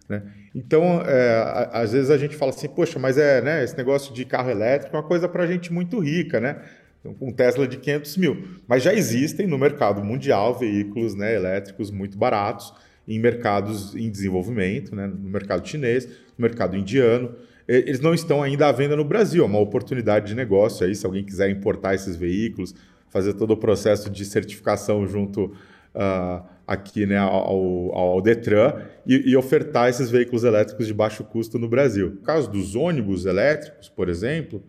Né? 0.10 0.24
Então, 0.53 1.01
é, 1.05 1.69
às 1.72 1.93
vezes 1.93 2.12
a 2.12 2.17
gente 2.17 2.36
fala 2.36 2.51
assim, 2.51 2.67
poxa, 2.67 3.00
mas 3.00 3.17
é 3.17 3.41
né, 3.41 3.63
esse 3.63 3.77
negócio 3.77 4.13
de 4.13 4.25
carro 4.25 4.50
elétrico 4.50 4.93
é 4.93 5.00
uma 5.00 5.08
coisa 5.08 5.29
para 5.29 5.48
gente 5.48 5.72
muito 5.72 6.00
rica, 6.00 6.41
né? 6.41 6.62
Então, 7.00 7.15
um 7.22 7.31
Tesla 7.31 7.65
de 7.65 7.77
500 7.77 8.17
mil. 8.17 8.46
Mas 8.67 8.84
já 8.84 8.93
existem 8.93 9.48
no 9.48 9.58
mercado 9.58 10.03
mundial 10.03 10.60
veículos 10.60 11.15
né, 11.15 11.34
elétricos 11.34 11.91
muito 11.91 12.17
baratos 12.17 12.74
em 13.08 13.17
mercados 13.19 13.96
em 13.96 14.10
desenvolvimento, 14.12 14.93
né, 14.93 15.08
no 15.08 15.29
mercado 15.29 15.65
chinês, 15.65 16.08
no 16.38 16.41
mercado 16.41 16.75
indiano 16.75 17.34
eles 17.69 18.00
não 18.00 18.15
estão 18.15 18.41
ainda 18.41 18.67
à 18.67 18.72
venda 18.72 18.96
no 18.96 19.05
Brasil. 19.05 19.43
É 19.43 19.46
uma 19.46 19.60
oportunidade 19.60 20.25
de 20.25 20.36
negócio 20.36 20.86
aí, 20.86 20.96
se 20.96 21.05
alguém 21.05 21.24
quiser 21.24 21.51
importar 21.51 21.93
esses 21.93 22.15
veículos, 22.15 22.74
fazer 23.09 23.33
todo 23.33 23.51
o 23.51 23.57
processo 23.57 24.09
de 24.09 24.23
certificação 24.25 25.05
junto 25.07 25.45
uh, 25.45 26.43
aqui 26.67 27.05
né, 27.05 27.17
ao, 27.17 27.95
ao 27.95 28.21
Detran 28.21 28.81
e, 29.05 29.31
e, 29.31 29.35
ofertar 29.35 29.89
esses 29.89 30.09
veículos 30.09 30.43
elétricos 30.43 30.87
de 30.87 30.93
baixo 30.93 31.23
custo 31.23 31.57
no 31.57 31.67
Brasil. 31.67 32.11
No 32.11 32.21
caso 32.21 32.49
dos 32.49 32.75
ônibus 32.75 33.25
elétricos, 33.25 33.89
por 33.89 34.09
exemplo, 34.09 34.63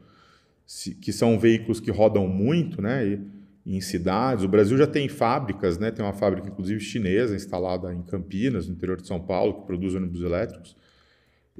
se, 0.67 0.95
que 0.95 1.13
são 1.13 1.39
veículos 1.39 1.81
que 1.81 1.91
rodam 1.91 2.27
muito 2.27 2.81
né, 2.81 3.07
e, 3.07 3.21
em 3.67 3.81
cidades, 3.81 4.45
o 4.45 4.49
Brasil 4.49 4.77
já 4.79 4.87
tem 4.87 5.09
fábricas, 5.09 5.79
né, 5.79 5.91
tem 5.91 6.05
uma 6.05 6.15
fábrica 6.15 6.49
inclusive 6.49 6.81
chinesa 6.81 7.37
instalada 7.37 7.93
em 7.93 8.03
Campinas, 8.03 8.67
no 8.67 8.75
interior 8.75 9.01
de 9.01 9.07
São 9.07 9.21
Paulo, 9.21 9.61
que 9.61 9.67
produz 9.67 9.95
ônibus 9.95 10.23
elétricos 10.23 10.75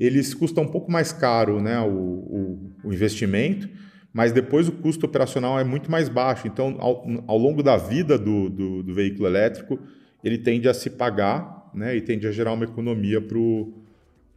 eles 0.01 0.33
custam 0.33 0.65
um 0.65 0.69
pouco 0.69 0.91
mais 0.91 1.13
caro 1.13 1.61
né, 1.61 1.79
o, 1.81 1.91
o, 1.91 2.73
o 2.85 2.93
investimento, 2.93 3.69
mas 4.13 4.33
depois 4.33 4.69
o 4.69 4.73
custo 4.73 5.07
operacional 5.07 5.59
é 5.59 5.65
muito 5.65 5.91
mais 5.91 6.09
baixo. 6.09 6.47
Então, 6.47 6.77
ao, 6.79 7.07
ao 7.27 7.39
longo 7.39 7.63
da 7.63 7.77
vida 7.77 8.19
do, 8.19 8.49
do, 8.49 8.83
do, 8.83 8.95
veículo 8.95 9.27
elétrico, 9.27 9.79
ele 10.23 10.39
tende 10.39 10.69
a 10.69 10.75
se 10.75 10.91
pagar 10.91 11.71
né, 11.73 11.97
e 11.97 12.01
tende 12.01 12.27
a 12.27 12.33
gerar 12.33 12.53
uma 12.53 12.65
economia 12.65 13.21
para 13.21 13.39
o 13.39 13.73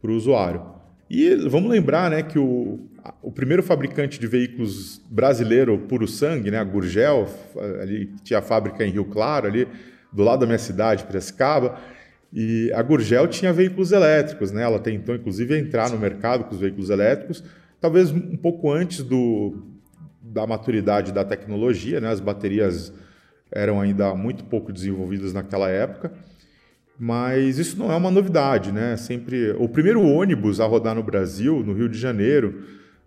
usuário. 0.04 0.62
E 1.10 1.34
vamos 1.48 1.70
lembrar 1.70 2.10
né, 2.10 2.22
que 2.22 2.38
o, 2.38 2.88
o 3.20 3.30
primeiro 3.32 3.62
fabricante 3.62 4.18
de 4.18 4.26
veículos 4.26 5.02
brasileiro 5.10 5.76
puro 5.78 6.06
sangue, 6.06 6.50
né, 6.50 6.58
a 6.58 6.64
Gurgel, 6.64 7.28
ali, 7.82 8.10
tinha 8.22 8.38
a 8.38 8.42
fábrica 8.42 8.84
em 8.86 8.90
Rio 8.90 9.04
Claro, 9.04 9.46
ali 9.46 9.68
do 10.12 10.22
lado 10.22 10.40
da 10.40 10.46
minha 10.46 10.58
cidade, 10.58 11.04
Piracicaba, 11.04 11.78
e 12.32 12.72
a 12.72 12.82
Gurgel 12.82 13.28
tinha 13.28 13.52
veículos 13.52 13.92
elétricos, 13.92 14.50
né? 14.50 14.62
Ela 14.64 14.80
tentou, 14.80 15.14
inclusive, 15.14 15.56
entrar 15.56 15.88
no 15.88 15.96
mercado 15.96 16.44
com 16.44 16.54
os 16.54 16.60
veículos 16.60 16.90
elétricos, 16.90 17.44
talvez 17.84 18.10
um 18.10 18.34
pouco 18.34 18.72
antes 18.72 19.02
do, 19.02 19.58
da 20.22 20.46
maturidade 20.46 21.12
da 21.12 21.22
tecnologia, 21.22 22.00
né? 22.00 22.08
As 22.08 22.18
baterias 22.18 22.90
eram 23.52 23.78
ainda 23.78 24.14
muito 24.14 24.42
pouco 24.44 24.72
desenvolvidas 24.72 25.34
naquela 25.34 25.68
época. 25.68 26.10
Mas 26.98 27.58
isso 27.58 27.78
não 27.78 27.92
é 27.92 27.96
uma 27.96 28.10
novidade, 28.10 28.72
né? 28.72 28.96
Sempre 28.96 29.50
o 29.58 29.68
primeiro 29.68 30.00
ônibus 30.00 30.60
a 30.60 30.64
rodar 30.64 30.94
no 30.94 31.02
Brasil, 31.02 31.62
no 31.62 31.74
Rio 31.74 31.86
de 31.86 31.98
Janeiro, 31.98 32.62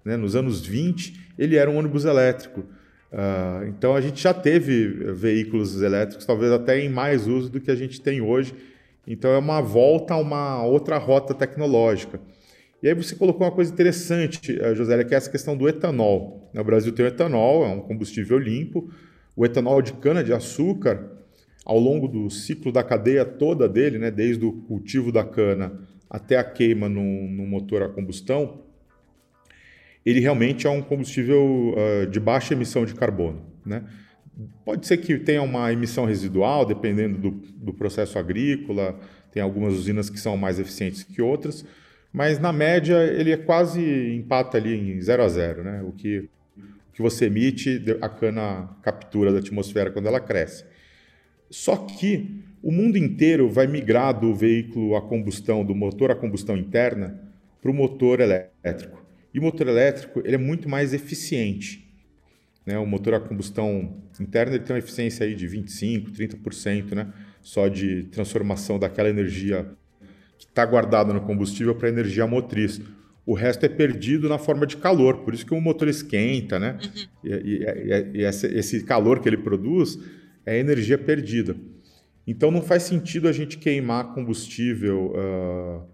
né, 0.05 0.15
nos 0.15 0.35
anos 0.35 0.63
20, 0.63 1.33
ele 1.39 1.55
era 1.55 1.71
um 1.71 1.77
ônibus 1.77 2.05
elétrico. 2.05 2.59
Uh, 2.59 3.65
então 3.69 3.95
a 3.95 4.01
gente 4.01 4.21
já 4.21 4.31
teve 4.31 4.89
veículos 5.11 5.81
elétricos, 5.81 6.23
talvez 6.23 6.51
até 6.51 6.79
em 6.79 6.89
mais 6.89 7.25
uso 7.25 7.49
do 7.49 7.59
que 7.59 7.71
a 7.71 7.75
gente 7.75 7.99
tem 7.99 8.21
hoje. 8.21 8.53
Então 9.07 9.31
é 9.31 9.39
uma 9.39 9.59
volta 9.59 10.13
a 10.13 10.17
uma 10.17 10.63
outra 10.63 10.99
rota 10.99 11.33
tecnológica. 11.33 12.19
E 12.81 12.87
aí 12.87 12.93
você 12.93 13.15
colocou 13.15 13.45
uma 13.45 13.53
coisa 13.53 13.73
interessante, 13.73 14.57
eh, 14.59 14.75
José, 14.75 15.03
que 15.03 15.13
é 15.13 15.17
essa 15.17 15.31
questão 15.31 15.57
do 15.57 15.67
etanol. 15.67 16.49
No 16.53 16.63
Brasil 16.63 16.93
tem 16.93 17.05
o 17.05 17.07
etanol, 17.07 17.65
é 17.65 17.69
um 17.69 17.81
combustível 17.81 18.37
limpo. 18.37 18.91
O 19.35 19.45
etanol 19.45 19.81
de 19.81 19.93
cana-de-açúcar, 19.93 21.11
ao 21.65 21.79
longo 21.79 22.07
do 22.07 22.29
ciclo 22.29 22.71
da 22.71 22.83
cadeia 22.83 23.25
toda 23.25 23.67
dele, 23.67 23.97
né, 23.97 24.11
desde 24.11 24.45
o 24.45 24.53
cultivo 24.53 25.11
da 25.11 25.23
cana 25.23 25.87
até 26.09 26.37
a 26.37 26.43
queima 26.43 26.87
no, 26.87 27.27
no 27.27 27.45
motor 27.45 27.83
a 27.83 27.89
combustão, 27.89 28.61
ele 30.05 30.19
realmente 30.21 30.65
é 30.65 30.69
um 30.69 30.81
combustível 30.81 31.73
uh, 31.73 32.07
de 32.07 32.19
baixa 32.19 32.53
emissão 32.53 32.85
de 32.85 32.93
carbono. 32.93 33.41
Né? 33.65 33.83
Pode 34.63 34.87
ser 34.87 34.97
que 34.97 35.17
tenha 35.17 35.41
uma 35.41 35.73
emissão 35.73 36.05
residual, 36.05 36.65
dependendo 36.65 37.17
do, 37.17 37.31
do 37.31 37.73
processo 37.73 38.17
agrícola, 38.17 38.97
tem 39.33 39.43
algumas 39.43 39.73
usinas 39.73 40.09
que 40.09 40.19
são 40.19 40.37
mais 40.37 40.59
eficientes 40.59 41.03
que 41.03 41.21
outras, 41.21 41.65
mas 42.11 42.39
na 42.39 42.51
média 42.51 43.03
ele 43.03 43.31
é 43.31 43.37
quase 43.37 43.81
empata 44.15 44.57
ali 44.57 44.75
em 44.75 45.01
0 45.01 45.23
a 45.23 45.27
0, 45.27 45.63
né? 45.63 45.83
O 45.83 45.91
que, 45.91 46.29
o 46.57 46.93
que 46.93 47.01
você 47.01 47.25
emite, 47.25 47.83
a 48.01 48.09
cana 48.09 48.69
captura 48.81 49.31
da 49.31 49.39
atmosfera 49.39 49.91
quando 49.91 50.07
ela 50.07 50.19
cresce. 50.19 50.65
Só 51.49 51.75
que 51.75 52.43
o 52.61 52.71
mundo 52.71 52.97
inteiro 52.97 53.49
vai 53.49 53.67
migrar 53.67 54.19
do 54.19 54.33
veículo 54.33 54.95
a 54.95 55.01
combustão, 55.01 55.63
do 55.63 55.75
motor 55.75 56.11
a 56.11 56.15
combustão 56.15 56.57
interna, 56.57 57.21
para 57.61 57.71
o 57.71 57.73
motor 57.73 58.19
elétrico. 58.19 59.05
E 59.33 59.39
o 59.39 59.41
motor 59.41 59.67
elétrico 59.67 60.21
ele 60.25 60.35
é 60.35 60.39
muito 60.39 60.67
mais 60.67 60.93
eficiente. 60.93 61.87
Né? 62.65 62.77
O 62.77 62.85
motor 62.85 63.13
a 63.13 63.19
combustão 63.19 64.01
interna 64.19 64.55
ele 64.55 64.63
tem 64.63 64.75
uma 64.75 64.79
eficiência 64.79 65.25
aí 65.25 65.35
de 65.35 65.47
25%, 65.47 66.11
30% 66.11 66.95
né? 66.95 67.13
só 67.41 67.67
de 67.67 68.03
transformação 68.05 68.77
daquela 68.77 69.09
energia 69.09 69.69
que 70.37 70.45
está 70.45 70.65
guardada 70.65 71.13
no 71.13 71.21
combustível 71.21 71.75
para 71.75 71.89
energia 71.89 72.27
motriz. 72.27 72.81
O 73.25 73.33
resto 73.33 73.65
é 73.65 73.69
perdido 73.69 74.29
na 74.29 74.37
forma 74.37 74.65
de 74.65 74.77
calor, 74.77 75.17
por 75.17 75.33
isso 75.33 75.45
que 75.45 75.53
o 75.53 75.59
motor 75.59 75.87
esquenta, 75.87 76.57
né? 76.57 76.77
Uhum. 76.81 77.29
E, 77.43 77.63
e, 78.13 78.21
e, 78.21 78.23
esse 78.23 78.83
calor 78.85 79.19
que 79.19 79.27
ele 79.27 79.37
produz 79.37 79.99
é 80.45 80.57
energia 80.57 80.97
perdida. 80.97 81.55
Então 82.25 82.51
não 82.51 82.61
faz 82.61 82.83
sentido 82.83 83.27
a 83.27 83.31
gente 83.31 83.57
queimar 83.57 84.13
combustível 84.13 85.13
uh, 85.13 85.87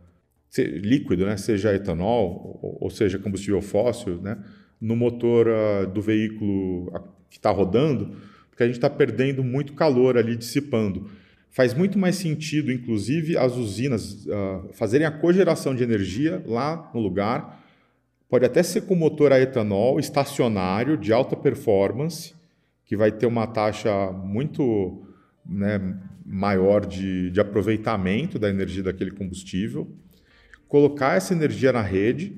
líquido, 0.57 1.25
né? 1.25 1.37
seja 1.37 1.73
etanol 1.73 2.59
ou, 2.61 2.77
ou, 2.81 2.89
seja 2.89 3.19
combustível 3.19 3.61
fóssil, 3.61 4.19
né? 4.21 4.37
no 4.81 4.95
motor 4.95 5.47
uh, 5.47 5.87
do 5.87 6.01
veículo 6.01 6.91
que 7.29 7.37
está 7.37 7.51
rodando, 7.51 8.15
porque 8.49 8.63
a 8.63 8.65
gente 8.65 8.75
está 8.75 8.89
perdendo 8.89 9.43
muito 9.43 9.73
calor 9.73 10.17
ali 10.17 10.35
dissipando. 10.35 11.09
Faz 11.53 11.75
muito 11.75 11.99
mais 11.99 12.15
sentido, 12.15 12.71
inclusive, 12.71 13.37
as 13.37 13.55
usinas 13.55 14.25
uh, 14.25 14.69
fazerem 14.73 15.05
a 15.05 15.11
cogeração 15.11 15.75
de 15.75 15.83
energia 15.83 16.43
lá 16.47 16.89
no 16.95 16.99
lugar. 16.99 17.63
Pode 18.27 18.43
até 18.43 18.63
ser 18.63 18.81
com 18.81 18.95
motor 18.95 19.31
a 19.31 19.39
etanol 19.39 19.99
estacionário 19.99 20.97
de 20.97 21.13
alta 21.13 21.35
performance, 21.35 22.33
que 22.83 22.97
vai 22.97 23.11
ter 23.11 23.27
uma 23.27 23.45
taxa 23.45 24.11
muito 24.11 25.05
né, 25.45 25.95
maior 26.25 26.87
de, 26.87 27.29
de 27.29 27.39
aproveitamento 27.39 28.39
da 28.39 28.49
energia 28.49 28.81
daquele 28.81 29.11
combustível, 29.11 29.87
colocar 30.67 31.17
essa 31.17 31.35
energia 31.35 31.71
na 31.71 31.83
rede 31.83 32.35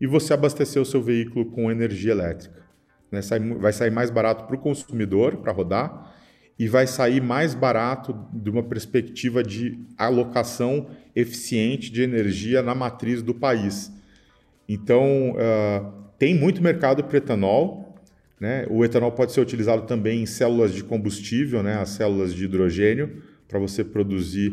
e 0.00 0.06
você 0.06 0.32
abastecer 0.32 0.80
o 0.80 0.86
seu 0.86 1.02
veículo 1.02 1.44
com 1.50 1.70
energia 1.70 2.12
elétrica. 2.12 2.64
Né? 3.12 3.20
Sai, 3.20 3.40
vai 3.40 3.74
sair 3.74 3.90
mais 3.90 4.08
barato 4.08 4.46
para 4.46 4.56
o 4.56 4.58
consumidor 4.58 5.36
para 5.36 5.52
rodar 5.52 6.13
e 6.58 6.68
vai 6.68 6.86
sair 6.86 7.20
mais 7.20 7.54
barato 7.54 8.16
de 8.32 8.48
uma 8.48 8.62
perspectiva 8.62 9.42
de 9.42 9.78
alocação 9.98 10.88
eficiente 11.14 11.90
de 11.90 12.02
energia 12.02 12.62
na 12.62 12.74
matriz 12.74 13.22
do 13.22 13.34
país. 13.34 13.92
Então, 14.68 15.32
uh, 15.32 15.92
tem 16.18 16.34
muito 16.34 16.62
mercado 16.62 17.04
para 17.04 17.18
etanol, 17.18 17.84
né? 18.40 18.66
O 18.68 18.84
etanol 18.84 19.12
pode 19.12 19.32
ser 19.32 19.40
utilizado 19.40 19.82
também 19.82 20.22
em 20.22 20.26
células 20.26 20.72
de 20.72 20.82
combustível, 20.82 21.62
né? 21.62 21.76
as 21.76 21.90
células 21.90 22.34
de 22.34 22.44
hidrogênio, 22.44 23.22
para 23.48 23.58
você 23.58 23.84
produzir 23.84 24.52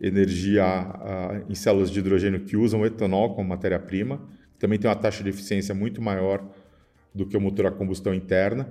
energia 0.00 0.64
uh, 0.64 1.50
em 1.50 1.54
células 1.54 1.90
de 1.90 1.98
hidrogênio 1.98 2.40
que 2.40 2.56
usam 2.56 2.84
etanol 2.84 3.34
como 3.34 3.48
matéria-prima. 3.48 4.20
Também 4.58 4.78
tem 4.78 4.88
uma 4.88 4.96
taxa 4.96 5.22
de 5.22 5.30
eficiência 5.30 5.74
muito 5.74 6.02
maior 6.02 6.44
do 7.14 7.26
que 7.26 7.36
o 7.36 7.40
motor 7.40 7.66
a 7.66 7.70
combustão 7.70 8.14
interna, 8.14 8.68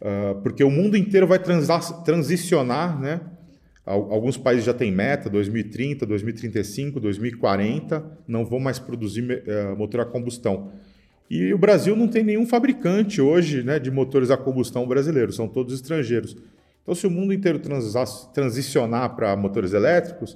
uh, 0.00 0.40
porque 0.42 0.62
o 0.64 0.70
mundo 0.70 0.96
inteiro 0.96 1.26
vai 1.26 1.38
transicionar, 1.38 3.00
né? 3.00 3.20
Alguns 3.84 4.36
países 4.36 4.66
já 4.66 4.74
têm 4.74 4.92
meta, 4.92 5.30
2030, 5.30 6.04
2035, 6.04 7.00
2040, 7.00 8.18
não 8.28 8.44
vão 8.44 8.60
mais 8.60 8.78
produzir 8.78 9.22
uh, 9.22 9.76
motor 9.78 10.00
a 10.00 10.04
combustão. 10.04 10.72
E 11.30 11.54
o 11.54 11.58
Brasil 11.58 11.96
não 11.96 12.06
tem 12.06 12.22
nenhum 12.22 12.46
fabricante 12.46 13.20
hoje 13.20 13.62
né, 13.62 13.78
de 13.78 13.90
motores 13.90 14.30
a 14.30 14.36
combustão 14.36 14.86
brasileiro, 14.86 15.32
são 15.32 15.48
todos 15.48 15.72
estrangeiros. 15.72 16.36
Então, 16.82 16.94
se 16.94 17.06
o 17.06 17.10
mundo 17.10 17.32
inteiro 17.32 17.60
transicionar 18.32 19.14
para 19.14 19.34
motores 19.36 19.72
elétricos, 19.72 20.34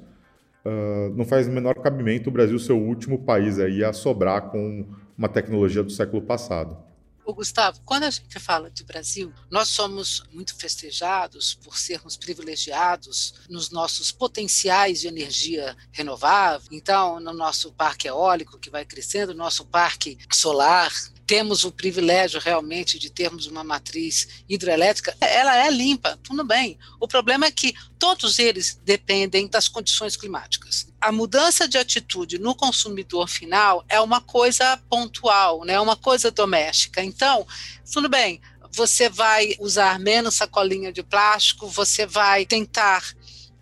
uh, 0.64 1.14
não 1.14 1.24
faz 1.24 1.46
o 1.46 1.50
menor 1.50 1.74
cabimento 1.74 2.30
o 2.30 2.32
Brasil 2.32 2.58
ser 2.58 2.72
o 2.72 2.78
último 2.78 3.18
país 3.18 3.58
aí 3.58 3.84
a 3.84 3.92
sobrar 3.92 4.50
com 4.50 4.86
uma 5.16 5.28
tecnologia 5.28 5.82
do 5.82 5.90
século 5.90 6.22
passado. 6.22 6.76
O 7.24 7.32
Gustavo, 7.32 7.80
quando 7.84 8.02
a 8.02 8.10
gente 8.10 8.38
fala 8.40 8.68
de 8.68 8.82
Brasil, 8.82 9.32
nós 9.48 9.68
somos 9.68 10.24
muito 10.32 10.56
festejados 10.56 11.54
por 11.54 11.78
sermos 11.78 12.16
privilegiados 12.16 13.34
nos 13.48 13.70
nossos 13.70 14.10
potenciais 14.10 15.00
de 15.00 15.06
energia 15.06 15.76
renovável. 15.92 16.66
Então, 16.72 17.20
no 17.20 17.32
nosso 17.32 17.72
parque 17.72 18.08
eólico 18.08 18.58
que 18.58 18.70
vai 18.70 18.84
crescendo, 18.84 19.34
nosso 19.34 19.64
parque 19.64 20.18
solar, 20.32 20.92
temos 21.26 21.64
o 21.64 21.72
privilégio 21.72 22.40
realmente 22.40 22.98
de 22.98 23.10
termos 23.10 23.46
uma 23.46 23.62
matriz 23.64 24.44
hidrelétrica, 24.48 25.16
ela 25.20 25.56
é 25.56 25.70
limpa, 25.70 26.18
tudo 26.22 26.44
bem. 26.44 26.78
O 27.00 27.06
problema 27.06 27.46
é 27.46 27.50
que 27.50 27.74
todos 27.98 28.38
eles 28.38 28.80
dependem 28.84 29.46
das 29.46 29.68
condições 29.68 30.16
climáticas. 30.16 30.88
A 31.00 31.12
mudança 31.12 31.68
de 31.68 31.78
atitude 31.78 32.38
no 32.38 32.54
consumidor 32.54 33.28
final 33.28 33.84
é 33.88 34.00
uma 34.00 34.20
coisa 34.20 34.76
pontual, 34.88 35.64
né? 35.64 35.74
é 35.74 35.80
uma 35.80 35.96
coisa 35.96 36.30
doméstica. 36.30 37.02
Então, 37.02 37.46
tudo 37.92 38.08
bem, 38.08 38.40
você 38.70 39.08
vai 39.08 39.54
usar 39.60 39.98
menos 39.98 40.34
sacolinha 40.34 40.92
de 40.92 41.02
plástico, 41.02 41.68
você 41.68 42.06
vai 42.06 42.46
tentar 42.46 43.14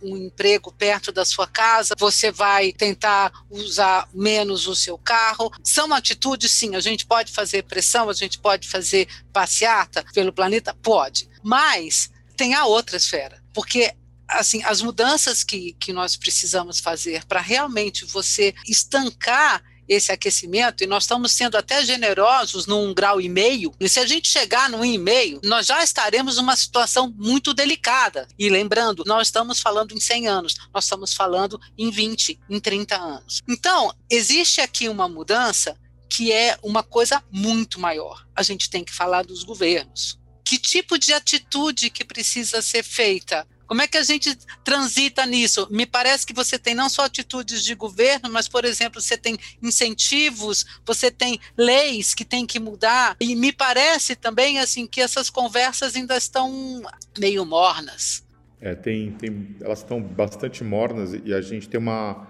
um 0.03 0.17
emprego 0.17 0.73
perto 0.73 1.13
da 1.13 1.25
sua 1.25 1.47
casa, 1.47 1.95
você 1.99 2.31
vai 2.31 2.73
tentar 2.73 3.33
usar 3.51 4.09
menos 4.13 4.67
o 4.67 4.75
seu 4.75 4.97
carro. 4.99 5.51
São 5.63 5.93
atitudes, 5.93 6.51
sim, 6.51 6.75
a 6.75 6.81
gente 6.81 7.07
pode 7.07 7.33
fazer 7.33 7.65
pressão, 7.65 8.09
a 8.09 8.13
gente 8.13 8.39
pode 8.39 8.69
fazer 8.69 9.09
passeata 9.33 10.05
pelo 10.13 10.33
planeta? 10.33 10.75
Pode. 10.83 11.29
Mas 11.43 12.11
tem 12.37 12.55
a 12.55 12.65
outra 12.65 12.97
esfera, 12.97 13.43
porque 13.53 13.95
assim, 14.29 14.63
as 14.63 14.81
mudanças 14.81 15.43
que, 15.43 15.73
que 15.73 15.93
nós 15.93 16.17
precisamos 16.17 16.79
fazer 16.79 17.25
para 17.25 17.41
realmente 17.41 18.05
você 18.05 18.55
estancar 18.67 19.63
esse 19.91 20.13
aquecimento, 20.13 20.85
e 20.85 20.87
nós 20.87 21.03
estamos 21.03 21.33
sendo 21.33 21.57
até 21.57 21.85
generosos 21.85 22.65
num 22.67 22.95
grau 22.95 23.21
e 23.21 23.29
meio, 23.29 23.75
e 23.81 23.89
se 23.89 23.99
a 23.99 24.07
gente 24.07 24.29
chegar 24.29 24.71
no 24.71 24.85
e 24.85 24.97
meio, 24.97 25.41
nós 25.43 25.67
já 25.67 25.83
estaremos 25.83 26.37
numa 26.37 26.55
situação 26.55 27.13
muito 27.19 27.53
delicada. 27.53 28.29
E 28.39 28.49
lembrando, 28.49 29.03
nós 29.05 29.27
estamos 29.27 29.59
falando 29.59 29.93
em 29.93 29.99
100 29.99 30.29
anos, 30.29 30.55
nós 30.73 30.85
estamos 30.85 31.13
falando 31.13 31.61
em 31.77 31.91
20, 31.91 32.39
em 32.49 32.61
30 32.61 32.97
anos. 32.97 33.43
Então, 33.49 33.93
existe 34.09 34.61
aqui 34.61 34.89
uma 34.89 35.09
mudança 35.09 35.77
que 36.09 36.33
é 36.33 36.57
uma 36.63 36.85
coisa 36.85 37.23
muito 37.33 37.81
maior. 37.81 38.25
A 38.35 38.43
gente 38.45 38.71
tem 38.71 38.85
que 38.85 38.95
falar 38.95 39.25
dos 39.25 39.43
governos. 39.43 40.19
Que 40.45 40.57
tipo 40.57 40.99
de 40.99 41.13
atitude 41.13 41.91
que 41.91 42.05
precisa 42.05 42.63
ser 42.63 42.85
feita 42.85 43.47
como 43.71 43.83
é 43.83 43.87
que 43.87 43.97
a 43.97 44.03
gente 44.03 44.37
transita 44.65 45.25
nisso? 45.25 45.69
Me 45.71 45.87
parece 45.87 46.27
que 46.27 46.33
você 46.33 46.59
tem 46.59 46.75
não 46.75 46.89
só 46.89 47.05
atitudes 47.05 47.65
de 47.65 47.73
governo, 47.77 48.29
mas, 48.29 48.49
por 48.49 48.65
exemplo, 48.65 49.01
você 49.01 49.17
tem 49.17 49.39
incentivos, 49.63 50.67
você 50.85 51.09
tem 51.09 51.39
leis 51.57 52.13
que 52.13 52.25
tem 52.25 52.45
que 52.45 52.59
mudar. 52.59 53.15
E 53.21 53.37
me 53.37 53.53
parece 53.53 54.17
também 54.17 54.59
assim 54.59 54.89
que 54.89 55.01
essas 55.01 55.31
conversas 55.31 55.95
ainda 55.95 56.17
estão 56.17 56.83
meio 57.17 57.47
mornas. 57.47 58.27
É, 58.61 58.75
tem, 58.75 59.13
tem, 59.13 59.55
elas 59.61 59.79
estão 59.79 60.03
bastante 60.03 60.65
mornas 60.65 61.15
e 61.25 61.33
a 61.33 61.41
gente 61.41 61.69
tem 61.69 61.79
uma, 61.79 62.27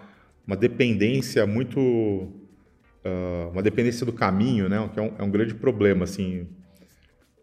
uma 0.47 0.59
dependência 0.59 1.47
muito. 1.47 1.81
Uh, 1.81 3.49
uma 3.51 3.63
dependência 3.63 4.05
do 4.05 4.13
caminho, 4.13 4.69
né? 4.69 4.91
Que 4.93 5.01
é 5.01 5.03
um, 5.03 5.15
é 5.21 5.23
um 5.23 5.31
grande 5.31 5.55
problema, 5.55 6.05
assim 6.05 6.47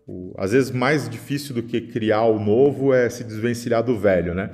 o, 0.08 0.34
às 0.38 0.54
vezes 0.54 0.72
mais 0.72 1.10
difícil 1.10 1.54
do 1.54 1.62
que 1.62 1.82
criar 1.82 2.24
o 2.24 2.40
novo 2.40 2.94
é 2.94 3.10
se 3.10 3.24
desvencilhar 3.24 3.84
do 3.84 4.00
velho, 4.00 4.34
né? 4.34 4.50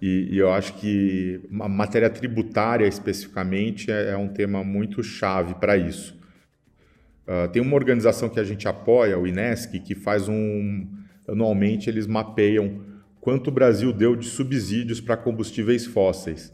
E, 0.00 0.28
e 0.32 0.38
eu 0.38 0.50
acho 0.50 0.74
que 0.74 1.40
a 1.60 1.68
matéria 1.68 2.08
tributária 2.08 2.86
especificamente 2.86 3.90
é, 3.90 4.12
é 4.12 4.16
um 4.16 4.28
tema 4.28 4.64
muito 4.64 5.02
chave 5.02 5.54
para 5.54 5.76
isso. 5.76 6.18
Uh, 7.28 7.48
tem 7.52 7.60
uma 7.60 7.76
organização 7.76 8.28
que 8.28 8.40
a 8.40 8.44
gente 8.44 8.66
apoia, 8.66 9.18
o 9.18 9.26
INESC, 9.26 9.78
que 9.80 9.94
faz 9.94 10.28
um. 10.28 10.88
Anualmente 11.28 11.88
eles 11.88 12.06
mapeiam 12.06 12.80
quanto 13.20 13.48
o 13.48 13.52
Brasil 13.52 13.92
deu 13.92 14.16
de 14.16 14.26
subsídios 14.26 15.00
para 15.00 15.16
combustíveis 15.16 15.84
fósseis. 15.84 16.52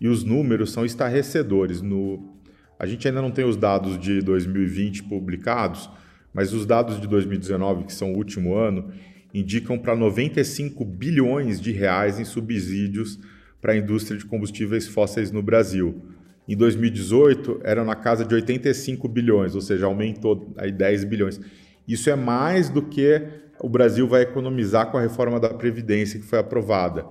E 0.00 0.08
os 0.08 0.22
números 0.22 0.72
são 0.72 0.84
estarrecedores. 0.84 1.82
No, 1.82 2.36
a 2.78 2.86
gente 2.86 3.06
ainda 3.08 3.20
não 3.20 3.30
tem 3.30 3.44
os 3.44 3.56
dados 3.56 3.98
de 3.98 4.22
2020 4.22 5.02
publicados, 5.02 5.90
mas 6.36 6.52
os 6.52 6.66
dados 6.66 7.00
de 7.00 7.08
2019, 7.08 7.84
que 7.84 7.94
são 7.94 8.12
o 8.12 8.16
último 8.18 8.54
ano, 8.54 8.92
indicam 9.32 9.78
para 9.78 9.96
95 9.96 10.84
bilhões 10.84 11.58
de 11.58 11.72
reais 11.72 12.20
em 12.20 12.26
subsídios 12.26 13.18
para 13.58 13.72
a 13.72 13.76
indústria 13.76 14.18
de 14.18 14.26
combustíveis 14.26 14.86
fósseis 14.86 15.32
no 15.32 15.42
Brasil. 15.42 16.02
Em 16.46 16.54
2018, 16.54 17.62
eram 17.64 17.86
na 17.86 17.94
casa 17.94 18.22
de 18.22 18.34
85 18.34 19.08
bilhões, 19.08 19.54
ou 19.54 19.62
seja, 19.62 19.86
aumentou 19.86 20.52
aí 20.58 20.70
10 20.70 21.04
bilhões. 21.04 21.40
Isso 21.88 22.10
é 22.10 22.14
mais 22.14 22.68
do 22.68 22.82
que 22.82 23.22
o 23.58 23.68
Brasil 23.70 24.06
vai 24.06 24.20
economizar 24.20 24.90
com 24.90 24.98
a 24.98 25.00
reforma 25.00 25.40
da 25.40 25.54
Previdência 25.54 26.20
que 26.20 26.26
foi 26.26 26.38
aprovada. 26.38 27.06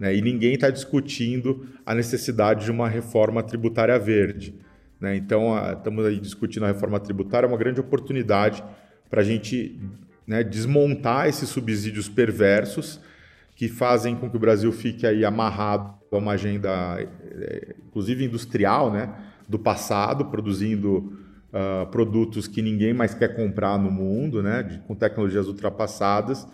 Né? 0.00 0.16
E 0.16 0.22
ninguém 0.22 0.54
está 0.54 0.70
discutindo 0.70 1.66
a 1.84 1.94
necessidade 1.94 2.64
de 2.64 2.70
uma 2.70 2.88
reforma 2.88 3.42
tributária 3.42 3.98
verde. 3.98 4.54
Né? 5.02 5.16
Então, 5.16 5.52
estamos 5.72 6.06
aí 6.06 6.20
discutindo 6.20 6.62
a 6.62 6.68
reforma 6.68 7.00
tributária, 7.00 7.44
é 7.44 7.48
uma 7.48 7.58
grande 7.58 7.80
oportunidade 7.80 8.62
para 9.10 9.20
a 9.20 9.24
gente 9.24 9.80
né, 10.24 10.44
desmontar 10.44 11.28
esses 11.28 11.48
subsídios 11.48 12.08
perversos 12.08 13.00
que 13.56 13.68
fazem 13.68 14.14
com 14.14 14.30
que 14.30 14.36
o 14.36 14.40
Brasil 14.40 14.70
fique 14.70 15.04
aí 15.04 15.24
amarrado 15.24 15.92
a 16.12 16.16
uma 16.16 16.32
agenda, 16.32 16.70
eh, 17.00 17.74
inclusive 17.88 18.24
industrial, 18.24 18.92
né, 18.92 19.12
do 19.48 19.58
passado, 19.58 20.26
produzindo 20.26 21.12
uh, 21.52 21.86
produtos 21.90 22.46
que 22.46 22.62
ninguém 22.62 22.94
mais 22.94 23.12
quer 23.12 23.34
comprar 23.34 23.78
no 23.78 23.90
mundo, 23.90 24.42
né, 24.42 24.62
de, 24.62 24.78
com 24.80 24.94
tecnologias 24.94 25.48
ultrapassadas, 25.48 26.46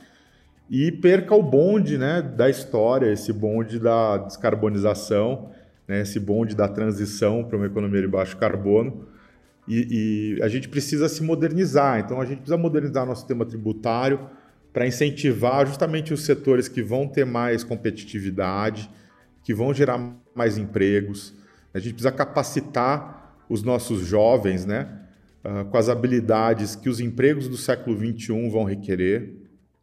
e 0.70 0.90
perca 0.90 1.34
o 1.34 1.42
bonde 1.42 1.98
né, 1.98 2.22
da 2.22 2.48
história, 2.48 3.12
esse 3.12 3.32
bonde 3.32 3.78
da 3.78 4.18
descarbonização, 4.18 5.50
né, 5.88 6.02
esse 6.02 6.20
bonde 6.20 6.54
da 6.54 6.68
transição 6.68 7.42
para 7.42 7.56
uma 7.56 7.66
economia 7.66 8.02
de 8.02 8.06
baixo 8.06 8.36
carbono, 8.36 9.08
e, 9.66 10.36
e, 10.38 10.42
a 10.42 10.48
gente 10.48 10.68
precisa 10.68 11.08
se 11.08 11.22
modernizar. 11.22 11.98
Então, 11.98 12.20
a 12.20 12.24
gente 12.24 12.38
precisa 12.38 12.56
modernizar 12.56 13.04
nosso 13.04 13.20
sistema 13.20 13.44
tributário 13.44 14.28
para 14.72 14.86
incentivar 14.86 15.66
justamente 15.66 16.14
os 16.14 16.24
setores 16.24 16.68
que 16.68 16.82
vão 16.82 17.06
ter 17.06 17.26
mais 17.26 17.64
competitividade, 17.64 18.88
que 19.42 19.52
vão 19.52 19.74
gerar 19.74 20.16
mais 20.34 20.56
empregos. 20.56 21.34
A 21.74 21.78
gente 21.78 21.94
precisa 21.94 22.12
capacitar 22.12 23.36
os 23.48 23.62
nossos 23.62 24.06
jovens 24.06 24.64
né, 24.64 24.88
uh, 25.44 25.64
com 25.66 25.76
as 25.76 25.88
habilidades 25.88 26.74
que 26.74 26.88
os 26.88 27.00
empregos 27.00 27.48
do 27.48 27.56
século 27.56 27.96
XXI 27.96 28.48
vão 28.48 28.64
requerer. 28.64 29.34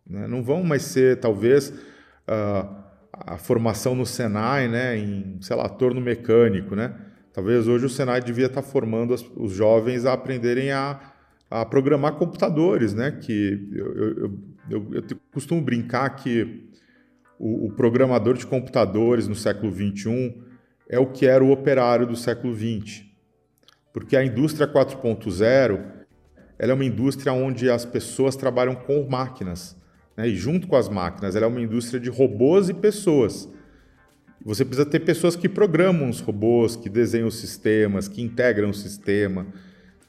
Né? 0.08 0.28
Não 0.28 0.44
vão 0.44 0.64
mais 0.64 0.84
ser, 0.84 1.20
talvez, 1.20 1.70
uh, 1.70 2.85
a 3.20 3.38
formação 3.38 3.96
no 3.96 4.06
Senai 4.06 4.68
né, 4.68 4.98
em, 4.98 5.38
sei 5.42 5.56
lá, 5.56 5.70
torno 5.70 6.02
mecânico, 6.02 6.76
né? 6.76 6.94
Talvez 7.34 7.68
hoje 7.68 7.86
o 7.86 7.90
Senai 7.90 8.22
devia 8.22 8.46
estar 8.46 8.62
formando 8.62 9.14
as, 9.14 9.22
os 9.36 9.52
jovens 9.52 10.06
a 10.06 10.14
aprenderem 10.14 10.72
a, 10.72 11.00
a 11.50 11.66
programar 11.66 12.16
computadores, 12.16 12.94
né? 12.94 13.12
Que 13.12 13.70
eu, 13.74 13.94
eu, 13.98 14.40
eu, 14.70 14.94
eu 14.94 15.04
costumo 15.34 15.62
brincar 15.62 16.10
que 16.12 16.70
o, 17.38 17.68
o, 17.68 17.72
programador 17.74 18.36
de 18.36 18.48
computadores 18.48 19.28
no 19.28 19.36
século 19.36 19.72
XXI 19.72 20.42
é 20.90 20.98
o 20.98 21.08
que 21.08 21.26
era 21.26 21.44
o 21.44 21.52
operário 21.52 22.08
do 22.08 22.16
século 22.16 22.56
XX. 22.56 23.04
Porque 23.92 24.16
a 24.16 24.24
indústria 24.24 24.68
4.0 24.68 25.96
ela 26.58 26.72
é 26.72 26.74
uma 26.74 26.86
indústria 26.86 27.34
onde 27.34 27.70
as 27.70 27.86
pessoas 27.86 28.36
trabalham 28.36 28.76
com 28.76 29.06
máquinas. 29.10 29.78
Né? 30.16 30.30
E 30.30 30.36
junto 30.36 30.68
com 30.68 30.76
as 30.76 30.90
máquinas, 30.90 31.36
ela 31.36 31.46
é 31.46 31.48
uma 31.48 31.62
indústria 31.62 32.00
de 32.00 32.10
robôs 32.10 32.70
e 32.70 32.74
pessoas. 32.74 33.50
Você 34.44 34.64
precisa 34.64 34.86
ter 34.88 35.00
pessoas 35.00 35.36
que 35.36 35.50
programam 35.50 36.10
os 36.10 36.20
robôs, 36.20 36.76
que 36.76 36.88
desenham 36.88 37.28
os 37.28 37.40
sistemas, 37.40 38.08
que 38.08 38.22
integram 38.22 38.70
o 38.70 38.74
sistema, 38.74 39.48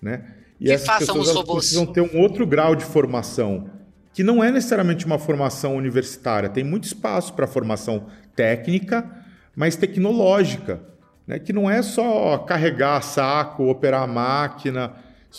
né? 0.01 0.25
E 0.61 0.67
que 0.67 0.73
essas 0.73 0.99
pessoas 0.99 1.43
precisam 1.43 1.87
ter 1.87 2.03
um 2.03 2.21
outro 2.21 2.47
grau 2.47 2.75
de 2.77 2.85
formação, 2.85 3.71
que 4.13 4.23
não 4.23 4.45
é 4.45 4.51
necessariamente 4.51 5.07
uma 5.07 5.19
formação 5.19 5.75
universitária. 5.75 6.49
Tem 6.49 6.63
muito 6.63 6.85
espaço 6.85 7.33
para 7.33 7.47
formação 7.47 8.07
técnica, 8.35 9.11
mas 9.55 9.77
tecnológica, 9.77 10.81
né? 11.27 11.39
Que 11.39 11.53
não 11.53 11.71
é 11.71 11.81
só 11.81 12.37
carregar 12.39 13.01
saco, 13.03 13.71
operar 13.71 14.03
a 14.03 14.07
máquina, 14.07 14.93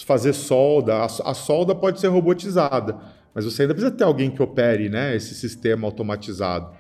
fazer 0.06 0.34
solda. 0.34 0.96
A, 0.96 1.06
a 1.06 1.34
solda 1.36 1.76
pode 1.76 2.00
ser 2.00 2.08
robotizada, 2.08 2.98
mas 3.38 3.46
você 3.46 3.62
ainda 3.62 3.76
precisa 3.76 3.96
ter 3.96 4.04
alguém 4.04 4.32
que 4.32 4.42
opere, 4.42 4.90
né? 4.90 5.16
Esse 5.16 5.36
sistema 5.36 5.86
automatizado. 5.86 6.76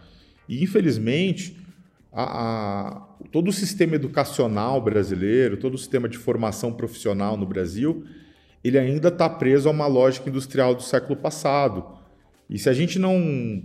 E 0.49 0.63
infelizmente 0.63 1.55
a, 2.11 2.23
a, 2.23 3.01
todo 3.31 3.49
o 3.49 3.53
sistema 3.53 3.93
educacional 3.93 4.81
brasileiro, 4.81 5.57
todo 5.57 5.75
o 5.75 5.77
sistema 5.77 6.09
de 6.09 6.17
formação 6.17 6.73
profissional 6.73 7.37
no 7.37 7.45
Brasil, 7.45 8.05
ele 8.63 8.79
ainda 8.79 9.09
está 9.09 9.29
preso 9.29 9.69
a 9.69 9.71
uma 9.71 9.85
lógica 9.85 10.31
industrial 10.31 10.73
do 10.73 10.81
século 10.81 11.15
passado. 11.15 11.85
E 12.49 12.57
se 12.57 12.67
a 12.67 12.73
gente 12.73 12.97
não, 12.97 13.19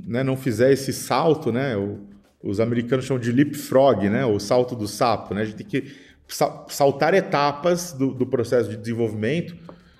né, 0.06 0.22
não 0.22 0.36
fizer 0.36 0.70
esse 0.70 0.92
salto, 0.92 1.50
né, 1.50 1.74
o, 1.74 1.98
os 2.42 2.60
americanos 2.60 3.06
chamam 3.06 3.22
de 3.22 3.32
leapfrog, 3.32 4.06
né, 4.10 4.26
o 4.26 4.38
salto 4.38 4.76
do 4.76 4.86
sapo, 4.86 5.32
né, 5.32 5.40
a 5.40 5.44
gente 5.46 5.64
tem 5.64 5.66
que 5.66 5.90
saltar 6.68 7.14
etapas 7.14 7.94
do, 7.94 8.12
do 8.12 8.26
processo 8.26 8.68
de 8.68 8.76
desenvolvimento, 8.76 9.56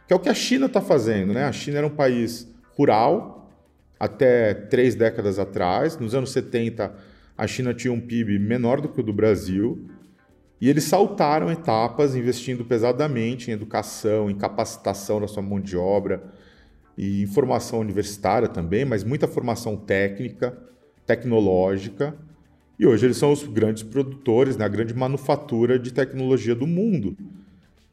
que 0.06 0.12
é 0.12 0.16
o 0.16 0.20
que 0.20 0.28
a 0.28 0.34
China 0.34 0.66
está 0.66 0.82
fazendo. 0.82 1.32
Né? 1.32 1.44
A 1.46 1.52
China 1.52 1.78
era 1.78 1.86
um 1.86 1.96
país 1.96 2.51
rural 2.76 3.50
até 3.98 4.52
três 4.52 4.94
décadas 4.94 5.38
atrás. 5.38 5.96
Nos 5.98 6.14
anos 6.14 6.32
70, 6.32 6.92
a 7.36 7.46
China 7.46 7.72
tinha 7.72 7.92
um 7.92 8.00
PIB 8.00 8.38
menor 8.38 8.80
do 8.80 8.88
que 8.88 9.00
o 9.00 9.02
do 9.02 9.12
Brasil, 9.12 9.86
e 10.60 10.68
eles 10.68 10.84
saltaram 10.84 11.50
etapas, 11.50 12.14
investindo 12.14 12.64
pesadamente 12.64 13.50
em 13.50 13.54
educação, 13.54 14.30
em 14.30 14.34
capacitação 14.36 15.20
da 15.20 15.26
sua 15.26 15.42
mão 15.42 15.60
de 15.60 15.76
obra 15.76 16.22
e 16.96 17.22
em 17.22 17.26
formação 17.26 17.80
universitária 17.80 18.46
também, 18.46 18.84
mas 18.84 19.02
muita 19.02 19.26
formação 19.26 19.76
técnica, 19.76 20.56
tecnológica. 21.04 22.14
E 22.78 22.86
hoje 22.86 23.06
eles 23.06 23.16
são 23.16 23.32
os 23.32 23.42
grandes 23.42 23.82
produtores, 23.82 24.56
né, 24.56 24.64
a 24.64 24.68
grande 24.68 24.94
manufatura 24.94 25.78
de 25.78 25.92
tecnologia 25.92 26.54
do 26.54 26.66
mundo. 26.66 27.16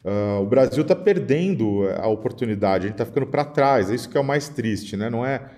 Uh, 0.03 0.41
o 0.41 0.45
Brasil 0.45 0.81
está 0.81 0.95
perdendo 0.95 1.87
a 1.97 2.07
oportunidade, 2.07 2.85
a 2.85 2.87
gente 2.87 2.93
está 2.93 3.05
ficando 3.05 3.27
para 3.27 3.43
trás, 3.43 3.91
é 3.91 3.95
isso 3.95 4.09
que 4.09 4.17
é 4.17 4.21
o 4.21 4.23
mais 4.23 4.47
triste, 4.47 4.95
né? 4.95 5.09
Não 5.09 5.25
é 5.25 5.49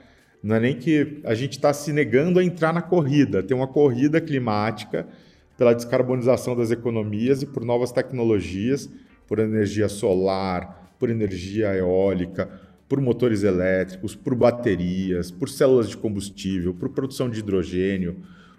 não 0.44 0.56
é 0.56 0.60
nem 0.60 0.76
que 0.76 1.22
a 1.24 1.36
gente 1.36 1.52
está 1.52 1.72
se 1.72 1.94
negando 1.94 2.40
a 2.40 2.44
entrar 2.44 2.74
na 2.74 2.82
corrida. 2.82 3.44
Tem 3.44 3.56
uma 3.56 3.68
corrida 3.68 4.20
climática 4.20 5.08
pela 5.56 5.74
descarbonização 5.74 6.56
das 6.56 6.72
economias 6.72 7.44
e 7.44 7.46
por 7.46 7.64
novas 7.64 7.92
tecnologias, 7.92 8.90
por 9.28 9.38
energia 9.38 9.88
solar, 9.88 10.96
por 10.98 11.12
energia 11.12 11.76
eólica, 11.76 12.50
por 12.90 13.00
motores 13.00 13.44
elétricos, 13.44 14.16
por 14.16 14.34
baterias, 14.34 15.30
por 15.30 15.48
células 15.48 15.88
de 15.88 15.96
combustível, 15.96 16.74
por 16.74 16.90
produção 16.90 17.30
de 17.30 17.40
hidrogênio, 17.40 18.18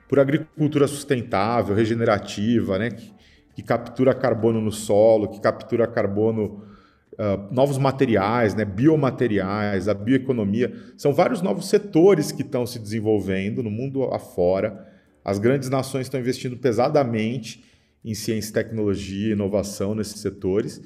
por 0.09 0.21
agricultura 0.21 0.87
sustentável, 0.87 1.75
regenerativa, 1.75 2.79
né, 2.79 2.91
que, 2.91 3.13
que 3.55 3.63
captura 3.63 4.15
carbono 4.15 4.61
no 4.61 4.73
solo, 4.73 5.29
que 5.29 5.41
captura 5.41 5.87
carbono 5.87 6.63
uh, 7.13 7.53
novos 7.53 7.79
materiais, 7.79 8.55
né, 8.55 8.65
biomateriais, 8.65 9.89
a 9.89 9.95
bioeconomia. 9.95 10.73
São 10.97 11.13
vários 11.13 11.43
novos 11.43 11.69
setores 11.69 12.33
que 12.33 12.43
estão 12.43 12.67
se 12.67 12.79
desenvolvendo 12.79 13.63
no 13.63 13.71
mundo 13.71 14.05
afora. 14.05 14.89
As 15.25 15.39
grandes 15.39 15.69
nações 15.69 16.07
estão 16.07 16.21
investindo 16.21 16.57
pesadamente 16.57 17.65
em 18.05 18.15
ciência, 18.15 18.53
tecnologia 18.53 19.29
e 19.29 19.33
inovação 19.33 19.95
nesses 19.95 20.21
setores. 20.21 20.83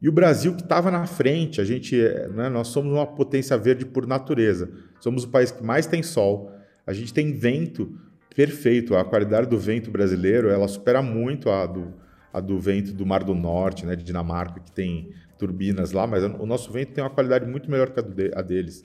E 0.00 0.08
o 0.08 0.12
Brasil 0.12 0.54
que 0.54 0.62
estava 0.62 0.90
na 0.90 1.06
frente, 1.06 1.60
a 1.60 1.64
gente, 1.64 1.96
né, 2.34 2.48
nós 2.48 2.68
somos 2.68 2.92
uma 2.92 3.06
potência 3.06 3.56
verde 3.56 3.84
por 3.84 4.06
natureza. 4.06 4.70
Somos 5.00 5.24
o 5.24 5.28
país 5.28 5.50
que 5.50 5.62
mais 5.62 5.86
tem 5.86 6.02
sol. 6.02 6.50
A 6.86 6.92
gente 6.92 7.12
tem 7.12 7.32
vento 7.32 7.98
perfeito. 8.34 8.96
A 8.96 9.04
qualidade 9.04 9.48
do 9.48 9.58
vento 9.58 9.90
brasileiro 9.90 10.48
ela 10.48 10.68
supera 10.68 11.00
muito 11.00 11.50
a 11.50 11.66
do, 11.66 11.94
a 12.34 12.40
do 12.40 12.58
vento 12.58 12.92
do 12.92 13.06
Mar 13.06 13.22
do 13.22 13.32
Norte, 13.32 13.86
né, 13.86 13.94
de 13.94 14.02
Dinamarca, 14.02 14.58
que 14.58 14.72
tem 14.72 15.10
turbinas 15.38 15.92
lá, 15.92 16.04
mas 16.04 16.24
o 16.24 16.44
nosso 16.44 16.72
vento 16.72 16.92
tem 16.92 17.04
uma 17.04 17.08
qualidade 17.08 17.46
muito 17.46 17.70
melhor 17.70 17.90
que 17.90 18.00
a, 18.00 18.42
deles. 18.42 18.84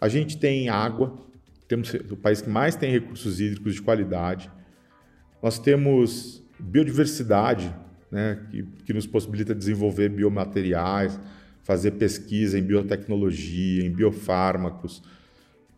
A 0.00 0.08
gente 0.08 0.36
tem 0.36 0.68
água, 0.68 1.16
temos 1.68 1.94
o 1.94 2.16
país 2.16 2.42
que 2.42 2.50
mais 2.50 2.74
tem 2.74 2.90
recursos 2.90 3.40
hídricos 3.40 3.74
de 3.74 3.82
qualidade. 3.82 4.50
Nós 5.40 5.56
temos 5.56 6.44
biodiversidade, 6.58 7.72
né, 8.10 8.40
que, 8.50 8.64
que 8.86 8.92
nos 8.92 9.06
possibilita 9.06 9.54
desenvolver 9.54 10.08
biomateriais, 10.08 11.18
fazer 11.62 11.92
pesquisa 11.92 12.58
em 12.58 12.62
biotecnologia, 12.62 13.86
em 13.86 13.90
biofármacos. 13.90 15.00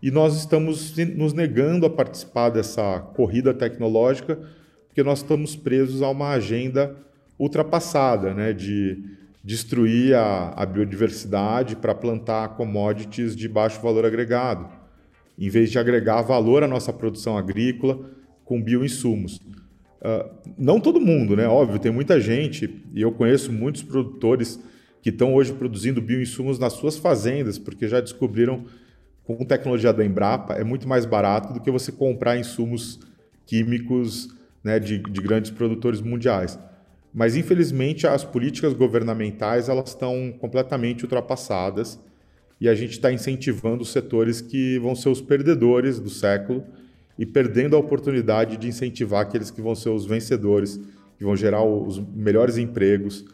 e 0.00 0.10
nós 0.10 0.34
estamos 0.38 0.96
nos 1.14 1.34
negando 1.34 1.84
a 1.84 1.90
participar 1.90 2.48
dessa 2.48 3.00
corrida 3.14 3.52
tecnológica 3.52 4.38
porque 4.92 5.02
nós 5.02 5.20
estamos 5.20 5.56
presos 5.56 6.02
a 6.02 6.10
uma 6.10 6.32
agenda 6.32 6.94
ultrapassada, 7.38 8.34
né, 8.34 8.52
de 8.52 9.02
destruir 9.42 10.14
a, 10.14 10.50
a 10.50 10.66
biodiversidade 10.66 11.76
para 11.76 11.94
plantar 11.94 12.50
commodities 12.56 13.34
de 13.34 13.48
baixo 13.48 13.80
valor 13.80 14.04
agregado, 14.04 14.68
em 15.38 15.48
vez 15.48 15.70
de 15.70 15.78
agregar 15.78 16.20
valor 16.20 16.62
à 16.62 16.68
nossa 16.68 16.92
produção 16.92 17.38
agrícola 17.38 18.00
com 18.44 18.62
bioinsumos. 18.62 19.38
Uh, 19.38 20.52
não 20.58 20.78
todo 20.78 21.00
mundo, 21.00 21.34
né? 21.34 21.48
Óbvio, 21.48 21.78
tem 21.78 21.90
muita 21.90 22.20
gente, 22.20 22.82
e 22.92 23.00
eu 23.00 23.12
conheço 23.12 23.50
muitos 23.50 23.82
produtores 23.82 24.60
que 25.00 25.08
estão 25.08 25.32
hoje 25.32 25.54
produzindo 25.54 26.02
bioinsumos 26.02 26.58
nas 26.58 26.74
suas 26.74 26.98
fazendas, 26.98 27.58
porque 27.58 27.88
já 27.88 27.98
descobriram 27.98 28.66
com 29.24 29.42
tecnologia 29.42 29.92
da 29.92 30.04
Embrapa 30.04 30.52
é 30.52 30.62
muito 30.62 30.86
mais 30.86 31.06
barato 31.06 31.54
do 31.54 31.60
que 31.60 31.70
você 31.70 31.90
comprar 31.90 32.36
insumos 32.36 33.00
químicos 33.46 34.41
né, 34.62 34.78
de, 34.78 34.98
de 34.98 35.20
grandes 35.20 35.50
produtores 35.50 36.00
mundiais. 36.00 36.58
Mas 37.12 37.36
infelizmente 37.36 38.06
as 38.06 38.24
políticas 38.24 38.72
governamentais 38.72 39.68
elas 39.68 39.90
estão 39.90 40.32
completamente 40.38 41.04
ultrapassadas 41.04 41.98
e 42.60 42.68
a 42.68 42.74
gente 42.74 42.92
está 42.92 43.12
incentivando 43.12 43.84
setores 43.84 44.40
que 44.40 44.78
vão 44.78 44.94
ser 44.94 45.08
os 45.08 45.20
perdedores 45.20 45.98
do 45.98 46.08
século 46.08 46.64
e 47.18 47.26
perdendo 47.26 47.76
a 47.76 47.78
oportunidade 47.78 48.56
de 48.56 48.68
incentivar 48.68 49.22
aqueles 49.22 49.50
que 49.50 49.60
vão 49.60 49.74
ser 49.74 49.90
os 49.90 50.06
vencedores, 50.06 50.80
que 51.18 51.24
vão 51.24 51.36
gerar 51.36 51.62
os 51.62 51.98
melhores 51.98 52.56
empregos, 52.56 53.24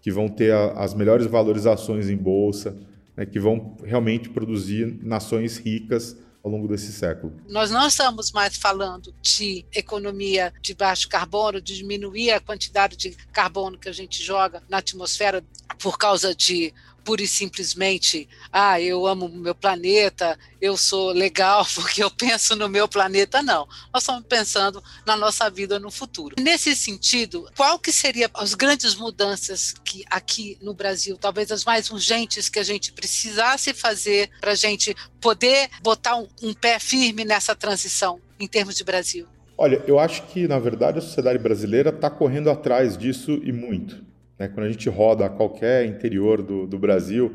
que 0.00 0.12
vão 0.12 0.28
ter 0.28 0.52
a, 0.52 0.72
as 0.72 0.94
melhores 0.94 1.26
valorizações 1.26 2.08
em 2.08 2.16
bolsa, 2.16 2.76
né, 3.16 3.26
que 3.26 3.40
vão 3.40 3.76
realmente 3.82 4.28
produzir 4.28 4.98
nações 5.02 5.58
ricas 5.58 6.16
ao 6.48 6.52
longo 6.52 6.66
desse 6.66 6.92
século. 6.92 7.32
Nós 7.48 7.70
não 7.70 7.86
estamos 7.86 8.32
mais 8.32 8.56
falando 8.56 9.14
de 9.20 9.64
economia 9.74 10.52
de 10.60 10.74
baixo 10.74 11.08
carbono, 11.08 11.60
de 11.60 11.76
diminuir 11.76 12.30
a 12.32 12.40
quantidade 12.40 12.96
de 12.96 13.10
carbono 13.32 13.78
que 13.78 13.88
a 13.88 13.92
gente 13.92 14.22
joga 14.22 14.62
na 14.68 14.78
atmosfera 14.78 15.44
por 15.78 15.96
causa 15.96 16.34
de 16.34 16.72
pura 17.04 17.22
e 17.22 17.28
simplesmente, 17.28 18.28
ah, 18.52 18.80
eu 18.80 19.06
amo 19.06 19.28
meu 19.28 19.54
planeta, 19.54 20.38
eu 20.60 20.76
sou 20.76 21.10
legal 21.12 21.66
porque 21.74 22.02
eu 22.02 22.10
penso 22.10 22.54
no 22.56 22.68
meu 22.68 22.88
planeta, 22.88 23.42
não. 23.42 23.66
Nós 23.92 24.02
estamos 24.02 24.24
pensando 24.28 24.82
na 25.06 25.16
nossa 25.16 25.48
vida 25.48 25.78
no 25.78 25.90
futuro. 25.90 26.36
Nesse 26.38 26.74
sentido, 26.76 27.48
qual 27.56 27.78
que 27.78 27.92
seria 27.92 28.30
as 28.34 28.54
grandes 28.54 28.94
mudanças 28.94 29.74
que 29.84 30.04
aqui 30.10 30.58
no 30.60 30.74
Brasil, 30.74 31.16
talvez 31.16 31.50
as 31.50 31.64
mais 31.64 31.90
urgentes 31.90 32.48
que 32.48 32.58
a 32.58 32.64
gente 32.64 32.92
precisasse 32.92 33.72
fazer 33.72 34.30
para 34.40 34.52
a 34.52 34.56
gente 34.56 34.94
poder 35.20 35.68
botar 35.82 36.16
um, 36.16 36.28
um 36.42 36.54
pé 36.54 36.78
firme 36.78 37.24
nessa 37.24 37.54
transição 37.54 38.20
em 38.38 38.46
termos 38.46 38.74
de 38.74 38.84
Brasil? 38.84 39.26
Olha, 39.60 39.82
eu 39.88 39.98
acho 39.98 40.22
que, 40.28 40.46
na 40.46 40.58
verdade, 40.60 40.98
a 40.98 41.02
sociedade 41.02 41.38
brasileira 41.38 41.90
está 41.90 42.08
correndo 42.08 42.48
atrás 42.48 42.96
disso 42.96 43.40
e 43.42 43.52
muito. 43.52 44.07
Né? 44.38 44.48
Quando 44.48 44.66
a 44.66 44.70
gente 44.70 44.88
roda 44.88 45.28
qualquer 45.28 45.84
interior 45.86 46.40
do, 46.42 46.66
do 46.66 46.78
Brasil, 46.78 47.34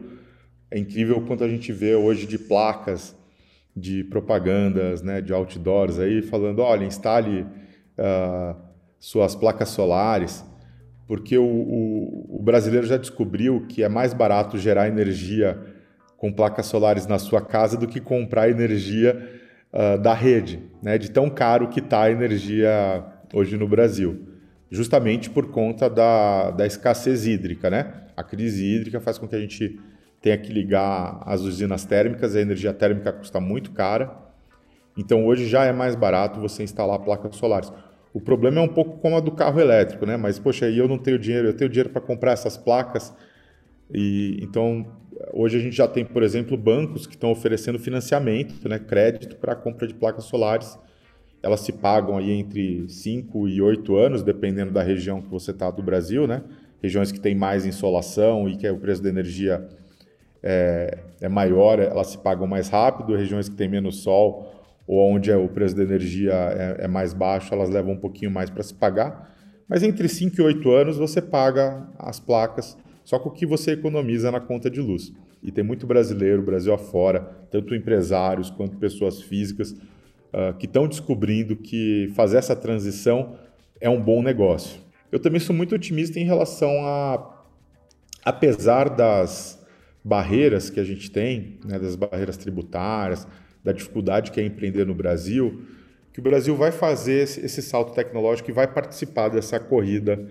é 0.72 0.80
incrível 0.80 1.18
o 1.18 1.22
quanto 1.22 1.44
a 1.44 1.50
gente 1.50 1.72
vê 1.72 1.94
hoje 1.94 2.26
de 2.26 2.38
placas, 2.38 3.16
de 3.76 4.04
propagandas, 4.06 5.02
né, 5.02 5.20
de 5.20 5.34
outdoors 5.34 6.00
aí 6.00 6.22
falando, 6.22 6.60
olha, 6.60 6.86
instale 6.86 7.42
uh, 7.98 8.56
suas 9.00 9.36
placas 9.36 9.70
solares, 9.70 10.46
porque 11.08 11.38
o, 11.38 11.44
o, 11.44 12.38
o, 12.40 12.44
brasileiro 12.44 12.88
já 12.88 12.98
descobriu 12.98 13.66
que 13.68 13.84
é 13.84 13.90
mais 13.90 14.14
barato 14.14 14.58
gerar 14.58 14.88
energia 14.88 15.60
com 16.18 16.32
placas 16.32 16.68
solares 16.68 17.08
na 17.08 17.20
sua 17.20 17.42
casa 17.42 17.78
do 17.78 17.88
que 17.88 18.00
comprar 18.00 18.50
energia 18.50 19.42
uh, 19.74 20.00
da 20.00 20.14
rede, 20.14 20.60
né, 20.82 20.98
de 20.98 21.12
tão 21.12 21.30
caro 21.30 21.68
que 21.68 21.80
está 21.80 22.04
a 22.04 22.12
energia 22.12 23.04
hoje 23.34 23.58
no 23.58 23.68
Brasil 23.68 24.33
justamente 24.74 25.30
por 25.30 25.52
conta 25.52 25.88
da, 25.88 26.50
da 26.50 26.66
escassez 26.66 27.28
hídrica, 27.28 27.70
né? 27.70 27.94
A 28.18 28.24
crise 28.24 28.66
hídrica 28.66 29.00
faz 29.00 29.20
com 29.20 29.28
que 29.28 29.36
a 29.36 29.40
gente 29.40 29.80
tenha 30.20 30.36
que 30.36 30.52
ligar 30.52 31.22
as 31.28 31.42
usinas 31.42 31.86
térmicas, 31.86 32.36
a 32.36 32.42
energia 32.42 32.74
térmica 32.74 33.14
custa 33.14 33.40
muito 33.40 33.72
cara, 33.72 34.12
então 34.98 35.28
hoje 35.28 35.48
já 35.48 35.64
é 35.64 35.72
mais 35.72 35.96
barato 35.96 36.40
você 36.40 36.64
instalar 36.64 36.98
placas 37.00 37.36
solares. 37.36 37.72
O 38.12 38.20
problema 38.20 38.62
é 38.62 38.64
um 38.64 38.68
pouco 38.68 38.98
como 38.98 39.16
a 39.16 39.20
do 39.20 39.32
carro 39.32 39.60
elétrico, 39.60 40.08
né? 40.08 40.18
Mas 40.18 40.40
poxa, 40.40 40.66
aí 40.66 40.80
eu 40.80 40.88
não 40.88 40.98
tenho 40.98 41.20
dinheiro, 41.20 41.50
eu 41.50 41.54
tenho 41.54 41.70
dinheiro 41.70 41.90
para 41.92 42.02
comprar 42.02 42.32
essas 42.32 42.58
placas. 42.58 43.14
E 43.94 44.40
então 44.42 44.88
hoje 45.34 45.58
a 45.58 45.60
gente 45.60 45.76
já 45.76 45.88
tem, 45.88 46.04
por 46.04 46.24
exemplo, 46.24 46.58
bancos 46.58 47.06
que 47.06 47.14
estão 47.14 47.30
oferecendo 47.32 47.78
financiamento, 47.78 48.68
né, 48.68 48.80
crédito 48.80 49.36
para 49.36 49.54
a 49.54 49.56
compra 49.56 49.86
de 49.86 49.94
placas 49.94 50.24
solares 50.24 50.80
elas 51.44 51.60
se 51.60 51.74
pagam 51.74 52.18
aí 52.18 52.32
entre 52.32 52.88
5 52.88 53.50
e 53.50 53.62
8 53.62 53.96
anos, 53.98 54.24
dependendo 54.24 54.72
da 54.72 54.82
região 54.82 55.22
que 55.22 55.28
você 55.28 55.52
está 55.52 55.70
do 55.70 55.84
Brasil, 55.84 56.26
né? 56.26 56.42
Regiões 56.82 57.12
que 57.12 57.20
têm 57.20 57.36
mais 57.36 57.66
insolação 57.66 58.48
e 58.48 58.56
que 58.56 58.70
o 58.70 58.78
preço 58.78 59.04
da 59.04 59.10
energia 59.10 59.68
é, 60.42 61.00
é 61.20 61.28
maior, 61.28 61.80
elas 61.80 62.08
se 62.08 62.18
pagam 62.18 62.48
mais 62.48 62.70
rápido. 62.70 63.16
Regiões 63.16 63.50
que 63.50 63.56
têm 63.56 63.68
menos 63.68 63.98
sol 63.98 64.54
ou 64.88 65.12
onde 65.12 65.32
é, 65.32 65.38
o 65.38 65.50
preço 65.50 65.76
da 65.76 65.84
energia 65.84 66.34
é, 66.34 66.86
é 66.86 66.88
mais 66.88 67.14
baixo, 67.14 67.54
elas 67.54 67.70
levam 67.70 67.94
um 67.94 68.00
pouquinho 68.00 68.32
mais 68.32 68.50
para 68.50 68.64
se 68.64 68.74
pagar. 68.74 69.34
Mas 69.68 69.84
entre 69.84 70.08
5 70.08 70.40
e 70.40 70.42
8 70.42 70.72
anos 70.72 70.98
você 70.98 71.22
paga 71.22 71.88
as 71.98 72.20
placas 72.20 72.78
só 73.04 73.20
com 73.20 73.30
o 73.30 73.34
que 73.34 73.46
você 73.46 73.72
economiza 73.72 74.32
na 74.32 74.40
conta 74.40 74.70
de 74.70 74.80
luz. 74.80 75.12
E 75.42 75.52
tem 75.52 75.64
muito 75.64 75.86
brasileiro, 75.86 76.42
Brasil 76.42 76.74
afora, 76.74 77.20
tanto 77.52 77.76
empresários 77.76 78.50
quanto 78.50 78.78
pessoas 78.78 79.22
físicas, 79.22 79.76
uh, 80.34 80.54
que 80.58 80.66
estão 80.66 80.88
descobrindo 80.88 81.56
que 81.56 82.12
fazer 82.16 82.38
essa 82.38 82.56
transição 82.56 83.38
é 83.80 83.90
um 83.90 84.02
bom 84.02 84.22
negócio. 84.22 84.82
Eu 85.12 85.20
também 85.20 85.40
sou 85.40 85.56
muito 85.56 85.76
otimista 85.76 86.20
em 86.20 86.24
relação 86.24 86.70
a, 86.86 87.44
apesar 88.26 88.90
das 88.90 89.64
barreiras 90.04 90.70
que 90.70 90.80
a 90.80 90.84
gente 90.84 91.12
tem, 91.12 91.60
né, 91.64 91.80
das 91.80 91.96
barreiras 91.96 92.36
tributárias, 92.36 93.28
da 93.64 93.72
dificuldade 93.72 94.32
que 94.32 94.42
é 94.42 94.46
empreender 94.46 94.86
no 94.86 94.94
Brasil, 94.94 95.62
que 96.12 96.20
o 96.20 96.24
Brasil 96.24 96.56
vai 96.56 96.72
fazer 96.72 97.24
esse, 97.24 97.46
esse 97.46 97.62
salto 97.62 97.94
tecnológico 97.94 98.50
e 98.50 98.54
vai 98.54 98.68
participar 98.68 99.30
dessa 99.30 99.60
corrida 99.60 100.28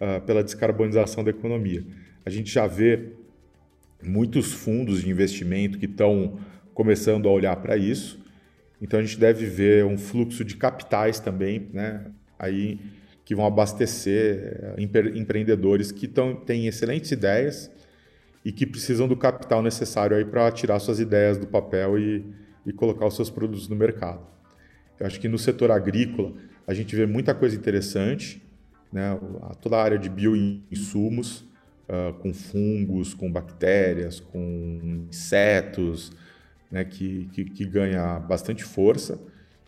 uh, 0.00 0.20
pela 0.24 0.42
descarbonização 0.42 1.24
da 1.24 1.30
economia. 1.30 1.84
A 2.24 2.30
gente 2.30 2.50
já 2.50 2.66
vê 2.66 3.12
muitos 4.02 4.52
fundos 4.52 5.02
de 5.02 5.10
investimento 5.10 5.78
que 5.78 5.86
estão 5.86 6.38
começando 6.74 7.28
a 7.28 7.32
olhar 7.32 7.56
para 7.56 7.76
isso. 7.76 8.24
Então 8.80 9.00
a 9.00 9.02
gente 9.02 9.18
deve 9.18 9.46
ver 9.46 9.84
um 9.84 9.96
fluxo 9.96 10.44
de 10.44 10.56
capitais 10.56 11.18
também, 11.18 11.68
né? 11.72 12.06
Aí 12.38 12.78
que 13.24 13.34
vão 13.34 13.44
abastecer 13.44 14.74
eh, 14.78 14.82
empreendedores 15.16 15.90
que 15.90 16.06
tão, 16.06 16.36
têm 16.36 16.68
excelentes 16.68 17.10
ideias 17.10 17.70
e 18.44 18.52
que 18.52 18.64
precisam 18.64 19.08
do 19.08 19.16
capital 19.16 19.60
necessário 19.60 20.16
aí 20.16 20.24
para 20.24 20.50
tirar 20.52 20.78
suas 20.78 21.00
ideias 21.00 21.36
do 21.36 21.46
papel 21.46 21.98
e, 21.98 22.24
e 22.64 22.72
colocar 22.72 23.04
os 23.04 23.16
seus 23.16 23.28
produtos 23.28 23.68
no 23.68 23.74
mercado. 23.74 24.24
Eu 25.00 25.06
acho 25.06 25.18
que 25.18 25.28
no 25.28 25.38
setor 25.38 25.72
agrícola 25.72 26.34
a 26.66 26.72
gente 26.72 26.94
vê 26.94 27.04
muita 27.04 27.34
coisa 27.34 27.56
interessante, 27.56 28.40
né? 28.92 29.18
toda 29.60 29.76
a 29.76 29.82
área 29.82 29.98
de 29.98 30.08
bioinsumos, 30.08 31.40
uh, 31.88 32.12
com 32.20 32.32
fungos, 32.32 33.14
com 33.14 33.30
bactérias, 33.30 34.20
com 34.20 35.08
insetos, 35.08 36.12
né, 36.76 36.84
que, 36.84 37.26
que, 37.32 37.44
que 37.46 37.64
ganha 37.64 38.18
bastante 38.18 38.62
força 38.62 39.18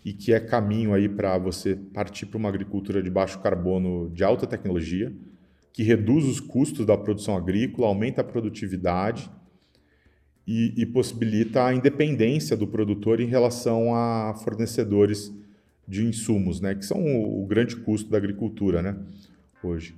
e 0.04 0.12
que 0.12 0.30
é 0.30 0.38
caminho 0.38 0.92
aí 0.92 1.08
para 1.08 1.38
você 1.38 1.74
partir 1.74 2.26
para 2.26 2.36
uma 2.36 2.50
agricultura 2.50 3.02
de 3.02 3.08
baixo 3.08 3.38
carbono 3.38 4.10
de 4.10 4.22
alta 4.22 4.46
tecnologia, 4.46 5.10
que 5.72 5.82
reduz 5.82 6.26
os 6.26 6.38
custos 6.38 6.84
da 6.84 6.98
produção 6.98 7.34
agrícola, 7.34 7.88
aumenta 7.88 8.20
a 8.20 8.24
produtividade 8.24 9.30
e, 10.46 10.74
e 10.76 10.84
possibilita 10.84 11.64
a 11.64 11.74
independência 11.74 12.54
do 12.54 12.66
produtor 12.66 13.20
em 13.20 13.26
relação 13.26 13.94
a 13.94 14.34
fornecedores 14.44 15.32
de 15.86 16.04
insumos, 16.04 16.60
né, 16.60 16.74
que 16.74 16.84
são 16.84 16.98
o, 17.02 17.42
o 17.42 17.46
grande 17.46 17.74
custo 17.76 18.10
da 18.10 18.18
agricultura 18.18 18.82
né, 18.82 18.96
hoje. 19.62 19.94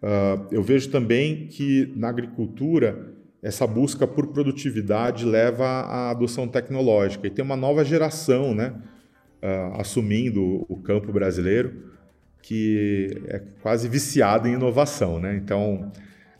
Uh, 0.00 0.46
eu 0.52 0.62
vejo 0.62 0.90
também 0.90 1.48
que 1.48 1.92
na 1.96 2.08
agricultura 2.08 3.15
essa 3.46 3.64
busca 3.64 4.08
por 4.08 4.26
produtividade 4.26 5.24
leva 5.24 5.64
à 5.64 6.10
adoção 6.10 6.48
tecnológica 6.48 7.28
e 7.28 7.30
tem 7.30 7.44
uma 7.44 7.56
nova 7.56 7.84
geração, 7.84 8.52
né, 8.52 8.74
uh, 9.40 9.80
assumindo 9.80 10.66
o 10.68 10.76
campo 10.76 11.12
brasileiro 11.12 11.94
que 12.42 13.22
é 13.28 13.40
quase 13.60 13.88
viciada 13.88 14.48
em 14.48 14.54
inovação, 14.54 15.18
né? 15.18 15.34
Então, 15.34 15.90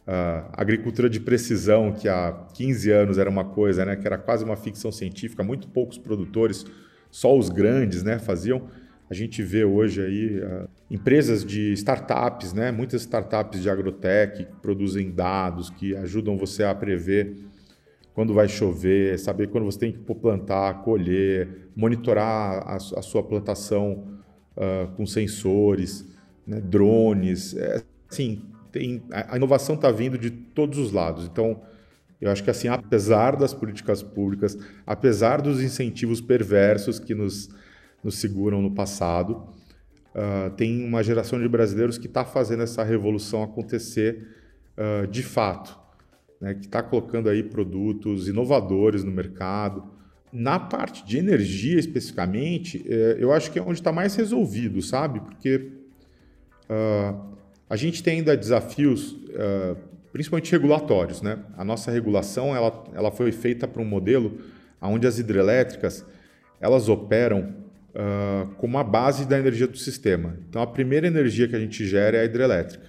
a 0.07 0.63
agricultura 0.63 1.11
de 1.11 1.19
precisão, 1.19 1.91
que 1.91 2.09
há 2.09 2.47
15 2.55 2.93
anos 2.93 3.19
era 3.19 3.29
uma 3.29 3.45
coisa, 3.45 3.85
né, 3.85 3.97
que 3.97 4.07
era 4.07 4.17
quase 4.17 4.45
uma 4.45 4.55
ficção 4.55 4.93
científica, 4.93 5.43
muito 5.43 5.67
poucos 5.67 5.99
produtores, 5.99 6.65
só 7.11 7.37
os 7.37 7.49
grandes, 7.49 8.05
né, 8.05 8.21
faziam 8.21 8.69
a 9.09 9.15
gente 9.15 9.43
vê 9.43 9.65
hoje 9.65 10.03
aí 10.03 10.41
uh, 10.41 10.69
empresas 10.91 11.45
de 11.45 11.73
startups, 11.73 12.53
né? 12.53 12.73
muitas 12.73 13.03
startups 13.03 13.63
de 13.63 13.71
agrotech 13.71 14.45
que 14.45 14.61
produzem 14.61 15.11
dados, 15.11 15.71
que 15.71 15.97
ajudam 15.97 16.37
você 16.37 16.65
a 16.65 16.75
prever 16.75 17.37
quando 18.13 18.33
vai 18.33 18.49
chover, 18.49 19.19
saber 19.19 19.49
quando 19.49 19.65
você 19.65 19.79
tem 19.79 19.93
que 19.93 19.99
plantar, 19.99 20.83
colher, 20.83 21.69
monitorar 21.77 22.67
a, 22.67 22.77
a 22.77 23.03
sua 23.03 23.23
plantação 23.23 24.21
uh, 24.57 24.89
com 24.97 25.05
sensores, 25.05 26.05
né, 26.47 26.59
drones. 26.59 27.55
É, 27.55 27.83
assim, 28.11 28.43
tem, 28.73 29.03
a 29.11 29.37
inovação 29.37 29.75
está 29.75 29.91
vindo 29.91 30.17
de 30.17 30.31
todos 30.31 30.79
os 30.79 30.93
lados. 30.93 31.27
Então, 31.27 31.61
eu 32.21 32.31
acho 32.31 32.43
que 32.43 32.51
assim, 32.51 32.69
apesar 32.69 33.37
das 33.37 33.53
políticas 33.53 34.03
públicas, 34.03 34.57
apesar 34.87 35.43
dos 35.43 35.63
incentivos 35.63 36.21
perversos 36.21 36.99
que 36.99 37.15
nos, 37.15 37.51
nos 38.07 38.19
seguram 38.19 38.63
no 38.63 38.71
passado, 38.71 39.49
uh, 40.15 40.51
tem 40.57 40.85
uma 40.85 41.03
geração 41.03 41.41
de 41.41 41.49
brasileiros 41.49 41.99
que 41.99 42.07
está 42.07 42.25
fazendo 42.25 42.63
essa 42.63 42.85
revolução 42.85 43.43
acontecer 43.43 44.29
uh, 44.79 45.07
de 45.09 45.25
fato, 45.25 45.77
né, 46.41 46.55
que 46.55 46.67
está 46.67 46.85
colocando 46.85 47.29
aí 47.29 47.43
produtos 47.43 48.29
inovadores 48.29 49.03
no 49.03 49.11
mercado. 49.11 49.85
Na 50.33 50.61
parte 50.61 51.05
de 51.05 51.19
energia 51.19 51.79
especificamente, 51.79 52.85
eh, 52.87 53.17
eu 53.19 53.33
acho 53.33 53.51
que 53.51 53.59
é 53.59 53.63
onde 53.63 53.81
está 53.81 53.91
mais 53.91 54.15
resolvido, 54.17 54.83
sabe? 54.83 55.21
Porque 55.21 55.71
uh, 56.69 57.37
a 57.71 57.77
gente 57.77 58.03
tem 58.03 58.19
ainda 58.19 58.37
desafios 58.37 59.17
principalmente 60.13 60.53
regulatórios. 60.53 61.23
Né? 61.23 61.39
A 61.57 61.65
nossa 61.65 61.91
regulação 61.91 62.55
ela, 62.55 62.85
ela 62.93 63.11
foi 63.11 63.33
feita 63.33 63.67
para 63.67 63.81
um 63.81 63.85
modelo 63.85 64.39
onde 64.81 65.07
as 65.07 65.19
hidrelétricas 65.19 66.05
elas 66.61 66.89
operam 66.89 67.66
uh, 67.97 68.47
como 68.57 68.79
a 68.79 68.85
base 68.85 69.27
da 69.27 69.39
energia 69.39 69.67
do 69.67 69.77
sistema. 69.77 70.39
Então, 70.49 70.63
a 70.63 70.67
primeira 70.67 71.07
energia 71.07 71.49
que 71.49 71.57
a 71.57 71.59
gente 71.59 71.85
gera 71.85 72.19
é 72.19 72.21
a 72.21 72.25
hidrelétrica. 72.25 72.87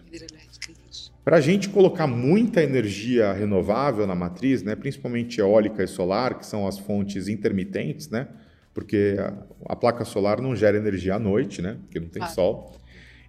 Para 1.24 1.38
a 1.38 1.41
gente 1.41 1.70
colocar 1.70 2.08
muita 2.08 2.62
energia 2.62 3.34
renovável 3.34 4.06
na 4.06 4.15
matriz, 4.15 4.63
né, 4.63 4.76
principalmente 4.76 5.39
eólica 5.39 5.84
e 5.84 5.88
solar, 5.88 6.38
que 6.38 6.46
são 6.46 6.67
as 6.67 6.78
fontes 6.78 7.28
intermitentes, 7.28 8.10
né, 8.10 8.28
porque 8.74 9.15
a, 9.20 9.34
a 9.74 9.76
placa 9.76 10.06
solar 10.06 10.39
não 10.39 10.56
gera 10.56 10.78
energia 10.78 11.15
à 11.15 11.20
noite, 11.20 11.62
né, 11.62 11.78
porque 11.82 12.00
não 12.00 12.08
tem 12.08 12.22
ah. 12.22 12.28
sol. 12.28 12.78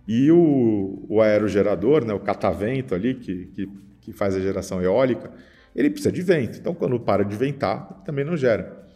E 0.06 0.30
o, 0.30 1.04
o 1.08 1.20
aerogerador, 1.20 2.04
né, 2.04 2.14
o 2.14 2.20
catavento 2.20 2.94
ali, 2.94 3.14
que, 3.14 3.46
que 3.46 3.68
que 4.08 4.12
faz 4.14 4.34
a 4.34 4.40
geração 4.40 4.82
eólica, 4.82 5.30
ele 5.76 5.90
precisa 5.90 6.10
de 6.10 6.22
vento. 6.22 6.58
Então, 6.58 6.74
quando 6.74 6.98
para 6.98 7.22
de 7.22 7.36
ventar, 7.36 8.02
também 8.06 8.24
não 8.24 8.38
gera. 8.38 8.87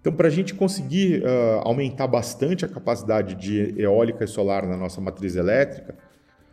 Então, 0.00 0.12
para 0.12 0.28
a 0.28 0.30
gente 0.30 0.54
conseguir 0.54 1.22
uh, 1.22 1.60
aumentar 1.62 2.06
bastante 2.06 2.64
a 2.64 2.68
capacidade 2.68 3.34
de 3.34 3.74
eólica 3.80 4.24
e 4.24 4.28
solar 4.28 4.66
na 4.66 4.76
nossa 4.76 5.00
matriz 5.00 5.34
elétrica, 5.36 5.96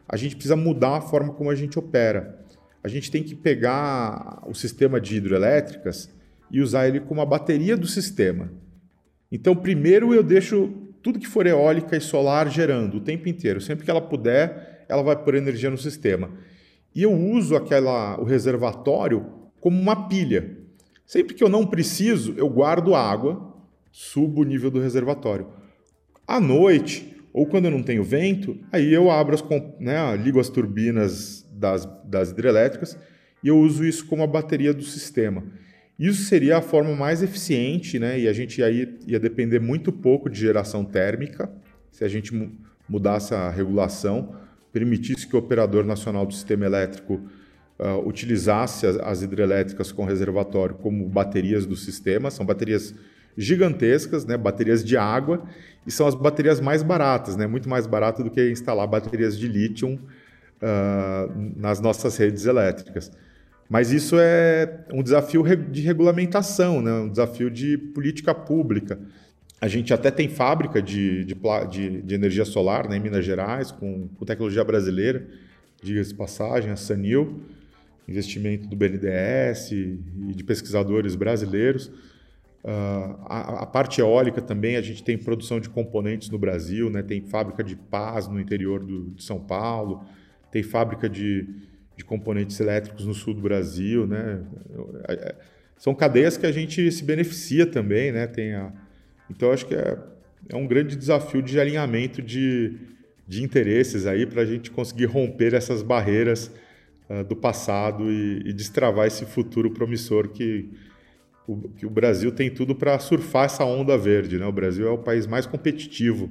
a 0.08 0.18
gente 0.18 0.36
precisa 0.36 0.56
mudar 0.56 0.98
a 0.98 1.02
forma 1.02 1.34
como 1.34 1.50
a 1.50 1.56
gente 1.56 1.78
opera. 1.78 2.44
A 2.84 2.88
gente 2.88 3.10
tem 3.10 3.24
que 3.24 3.36
pegar 3.36 4.44
o 4.48 4.54
sistema 4.54 5.00
de 5.00 5.18
hidroelétricas 5.18 6.10
e 6.52 6.62
usar 6.62 6.88
ele 6.88 7.00
como 7.00 7.22
a 7.22 7.26
bateria 7.26 7.76
do 7.76 7.88
sistema. 7.88 8.52
Então, 9.32 9.56
primeiro 9.56 10.14
eu 10.14 10.24
deixo 10.24 10.72
tudo 11.02 11.20
que 11.20 11.28
for 11.28 11.46
eólica 11.46 11.96
e 11.96 12.02
solar 12.02 12.50
gerando 12.50 12.98
o 12.98 13.02
tempo 13.02 13.28
inteiro. 13.30 13.62
Sempre 13.62 13.86
que 13.86 13.92
ela 13.92 14.02
puder, 14.02 14.86
ela 14.88 15.04
vai 15.04 15.16
pôr 15.16 15.36
energia 15.36 15.70
no 15.70 15.78
sistema. 15.78 16.32
E 16.94 17.04
eu 17.04 17.14
uso 17.14 17.56
aquela, 17.56 18.20
o 18.20 18.24
reservatório 18.24 19.26
como 19.60 19.80
uma 19.80 20.08
pilha. 20.08 20.55
Sempre 21.06 21.36
que 21.36 21.44
eu 21.44 21.50
não 21.50 21.66
preciso, 21.66 22.34
eu 22.38 22.50
guardo 22.50 22.96
água, 22.96 23.54
subo 23.92 24.42
o 24.42 24.46
nível 24.46 24.72
do 24.72 24.80
reservatório. 24.80 25.48
À 26.28 26.40
noite, 26.40 27.16
ou 27.32 27.46
quando 27.46 27.66
eu 27.66 27.72
não 27.72 27.84
tenho 27.84 28.04
vento, 28.04 28.58
aí 28.72 28.94
eu 28.94 29.12
abro 29.12 29.36
as, 29.36 29.44
né, 29.80 30.16
ligo 30.18 30.40
as 30.40 30.50
turbinas 30.50 31.48
das, 31.52 31.86
das 32.06 32.32
hidrelétricas 32.32 32.98
e 33.44 33.48
eu 33.48 33.58
uso 33.60 33.86
isso 33.86 34.06
como 34.08 34.24
a 34.24 34.28
bateria 34.28 34.74
do 34.74 34.84
sistema. 34.84 35.44
Isso 35.98 36.24
seria 36.24 36.58
a 36.58 36.62
forma 36.62 36.96
mais 36.96 37.24
eficiente, 37.24 37.98
né? 37.98 38.20
E 38.20 38.28
a 38.28 38.34
gente 38.34 38.62
aí 38.62 38.98
ia 39.08 39.20
depender 39.20 39.60
muito 39.60 39.94
pouco 39.94 40.30
de 40.30 40.38
geração 40.38 40.84
térmica, 40.84 41.50
se 41.90 42.04
a 42.04 42.08
gente 42.08 42.34
mudasse 42.90 43.34
a 43.34 43.50
regulação 43.50 44.36
permitisse 44.76 45.26
que 45.26 45.38
o 45.38 45.40
operador 45.40 45.86
nacional 45.86 46.26
do 46.26 46.34
sistema 46.34 46.66
elétrico 46.66 47.22
uh, 47.80 48.08
utilizasse 48.08 48.88
as, 48.88 48.98
as, 48.98 49.22
hidrelétricas 49.22 49.92
com 49.92 50.06
reservatório 50.06 50.76
como 50.76 51.08
baterias 51.08 51.66
do 51.66 51.76
sistema. 51.76 52.32
São 52.32 52.46
baterias 52.46 52.94
gigantescas, 53.38 54.26
né, 54.26 54.38
baterias 54.38 54.84
de 54.84 54.96
água, 54.96 55.44
e 55.86 55.92
são 55.92 56.08
as 56.08 56.16
baterias 56.16 56.60
mais 56.60 56.82
baratas, 56.82 57.36
né, 57.36 57.46
muito 57.48 57.68
mais 57.68 57.86
barato 57.86 58.24
do 58.24 58.30
que 58.30 58.50
instalar 58.50 58.88
baterias 58.88 59.38
de 59.38 59.48
lítio 59.48 59.90
uh, 59.94 61.54
nas 61.56 61.80
nossas 61.82 62.16
redes 62.18 62.46
elétricas. 62.46 63.12
Mas 63.70 63.92
isso 63.92 64.16
é 64.20 64.86
um 64.94 65.02
desafio 65.02 65.44
de 65.44 65.82
regulamentação, 65.82 66.82
né, 66.82 66.92
um 66.94 67.10
desafio 67.10 67.50
de 67.50 67.78
política 67.78 68.34
pública. 68.34 69.00
A 69.60 69.68
gente 69.68 69.94
até 69.94 70.12
tem 70.12 70.30
fábrica 70.30 70.82
de, 70.82 71.26
de, 71.26 71.36
de, 71.72 72.02
de 72.02 72.16
energia 72.16 72.46
solar 72.46 72.88
né, 72.88 72.98
em 72.98 73.00
Minas 73.00 73.26
Gerais, 73.26 73.72
com, 73.72 74.08
com 74.08 74.26
tecnologia 74.26 74.64
brasileira, 74.64 75.26
diga-se 75.82 76.14
passagem, 76.14 76.72
a 76.72 76.76
Sanil, 76.76 77.42
investimento 78.08 78.68
do 78.68 78.76
BNDES 78.76 79.72
e 79.72 80.00
de 80.36 80.44
pesquisadores 80.44 81.16
brasileiros. 81.16 81.88
Uh, 82.64 83.22
a, 83.26 83.64
a, 83.64 83.66
parte 83.66 84.02
eólica 84.02 84.42
também, 84.42 84.76
a 84.76 84.82
gente 84.82 85.04
tem 85.04 85.18
produção 85.18 85.60
de 85.60 85.70
componentes 85.70 86.30
no 86.30 86.40
Brasil, 86.40 86.90
né? 86.90 87.04
tem 87.04 87.22
fábrica 87.22 87.64
de 87.64 87.76
pás 87.76 88.28
no 88.28 88.40
interior 88.40 88.84
do, 88.84 89.12
de 89.12 89.24
São 89.24 89.40
Paulo, 89.40 90.04
tem 90.52 90.64
fábrica 90.64 91.08
de, 91.08 91.48
de 91.96 92.04
componentes 92.04 92.60
elétricos 92.60 93.06
no 93.06 93.14
sul 93.14 93.36
do 93.36 93.42
Brasil. 93.42 94.08
Né? 94.08 94.44
É, 95.08 95.14
é, 95.14 95.36
são 95.78 95.94
cadeias 95.94 96.38
que 96.38 96.46
a 96.46 96.52
gente 96.52 96.92
se 96.92 97.04
beneficia 97.04 97.68
também, 97.68 98.12
né? 98.12 98.26
tem 98.26 98.56
a, 98.56 98.74
então, 99.30 99.52
acho 99.52 99.66
que 99.66 99.76
é, 99.76 99.98
é 100.50 100.56
um 100.56 100.68
grande 100.68 100.96
desafio 100.96 101.42
de 101.42 101.60
alinhamento 101.60 102.22
de, 102.22 102.78
de 103.28 103.44
interesses 103.44 104.06
aí 104.06 104.26
para 104.26 104.42
a 104.42 104.46
gente 104.46 104.70
conseguir 104.72 105.06
romper 105.06 105.54
essas 105.54 105.82
barreiras 105.82 106.52
uh, 107.10 107.24
do 107.24 107.36
passado 107.36 108.12
e, 108.12 108.44
e, 108.46 108.54
destravar 108.54 109.08
esse 109.08 109.26
futuro 109.26 109.72
promissor 109.72 110.30
que 110.30 110.70
o, 111.48 111.70
que 111.70 111.86
o 111.86 111.90
Brasil 111.90 112.32
tem 112.32 112.50
tudo 112.50 112.76
para 112.76 112.98
surfar 113.00 113.46
essa 113.46 113.64
onda 113.64 113.98
verde. 113.98 114.38
Né? 114.38 114.46
O 114.46 114.52
Brasil 114.52 114.88
é 114.88 114.92
o 114.92 114.98
país 114.98 115.28
mais 115.28 115.46
competitivo 115.46 116.30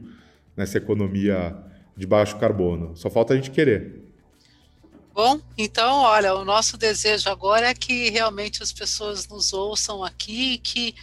nessa 0.57 0.79
economia 0.79 1.57
de 1.97 2.07
baixo 2.07 2.37
carbono. 2.39 2.97
Só 2.97 3.09
falta 3.09 3.35
a 3.35 3.37
gente 3.37 3.51
querer. 3.51 4.03
Bom, 5.13 5.41
então, 5.57 5.99
olha, 5.99 6.35
o 6.35 6.45
nosso 6.45 6.77
desejo 6.77 7.29
agora 7.29 7.69
é 7.69 7.75
que 7.75 8.11
realmente 8.11 8.63
as 8.63 8.73
pessoas 8.73 9.29
nos 9.29 9.53
ouçam 9.53 10.03
aqui 10.03 10.55
e 10.55 10.59
que 10.59 10.95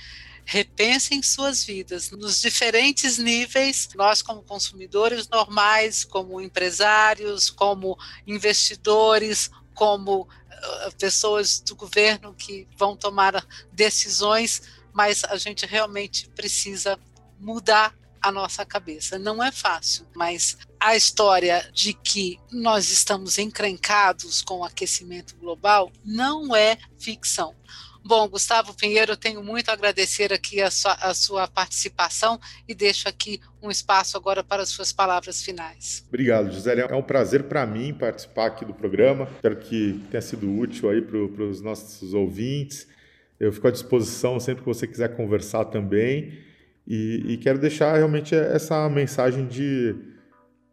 repensem 0.43 1.23
suas 1.23 1.63
vidas 1.63 2.12
nos 2.12 2.41
diferentes 2.41 3.17
níveis, 3.17 3.88
nós 3.95 4.21
como 4.21 4.41
consumidores 4.41 5.29
normais, 5.29 6.03
como 6.03 6.41
empresários, 6.41 7.49
como 7.49 7.97
investidores, 8.27 9.49
como 9.73 10.21
uh, 10.21 10.95
pessoas 10.97 11.60
do 11.60 11.75
governo 11.75 12.34
que 12.34 12.67
vão 12.77 12.95
tomar 12.95 13.45
decisões, 13.71 14.62
mas 14.93 15.23
a 15.23 15.38
gente 15.38 15.65
realmente 15.65 16.29
precisa 16.29 16.99
mudar 17.39 17.95
a 18.21 18.31
nossa 18.31 18.63
cabeça. 18.63 19.17
Não 19.17 19.43
é 19.43 19.51
fácil, 19.51 20.05
mas 20.15 20.57
a 20.79 20.95
história 20.95 21.67
de 21.73 21.93
que 21.93 22.39
nós 22.51 22.89
estamos 22.91 23.38
encrencados 23.38 24.41
com 24.41 24.60
o 24.60 24.63
aquecimento 24.63 25.36
global 25.38 25.91
não 26.05 26.55
é 26.55 26.77
ficção. 26.99 27.55
Bom, 28.03 28.27
Gustavo 28.27 28.73
Pinheiro, 28.73 29.15
tenho 29.15 29.43
muito 29.43 29.69
a 29.69 29.73
agradecer 29.73 30.33
aqui 30.33 30.59
a 30.59 30.71
sua, 30.71 30.93
a 30.93 31.13
sua 31.13 31.47
participação 31.47 32.39
e 32.67 32.73
deixo 32.73 33.07
aqui 33.07 33.39
um 33.61 33.69
espaço 33.69 34.17
agora 34.17 34.43
para 34.43 34.63
as 34.63 34.69
suas 34.69 34.91
palavras 34.91 35.43
finais. 35.43 36.03
Obrigado, 36.07 36.51
Gisele. 36.51 36.81
É 36.81 36.95
um 36.95 37.03
prazer 37.03 37.43
para 37.43 37.65
mim 37.65 37.93
participar 37.93 38.47
aqui 38.47 38.65
do 38.65 38.73
programa. 38.73 39.29
Espero 39.35 39.57
que 39.57 40.01
tenha 40.09 40.21
sido 40.21 40.51
útil 40.51 40.89
aí 40.89 41.01
para 41.01 41.43
os 41.43 41.61
nossos 41.61 42.13
ouvintes. 42.13 42.87
Eu 43.39 43.53
fico 43.53 43.67
à 43.67 43.71
disposição 43.71 44.39
sempre 44.39 44.63
que 44.63 44.67
você 44.67 44.87
quiser 44.87 45.15
conversar 45.15 45.65
também. 45.65 46.39
E, 46.87 47.23
e 47.33 47.37
quero 47.37 47.59
deixar 47.59 47.95
realmente 47.95 48.34
essa 48.34 48.89
mensagem 48.89 49.47
de, 49.47 49.95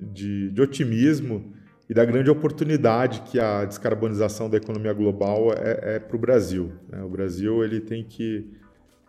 de, 0.01 0.51
de 0.51 0.63
otimismo 0.63 1.55
e 1.89 1.95
da 1.95 2.05
grande 2.05 2.29
oportunidade 2.31 3.23
que 3.23 3.41
a 3.41 3.65
descarbonização 3.65 4.51
da 4.51 4.59
economia 4.59 4.93
global 4.93 5.53
é, 5.53 5.97
é 5.97 5.99
para 5.99 6.17
o 6.17 6.19
Brasil. 6.19 6.73
Né? 6.89 7.03
O 7.03 7.09
Brasil 7.09 7.65
ele 7.65 7.81
tem 7.81 8.05
que 8.05 8.51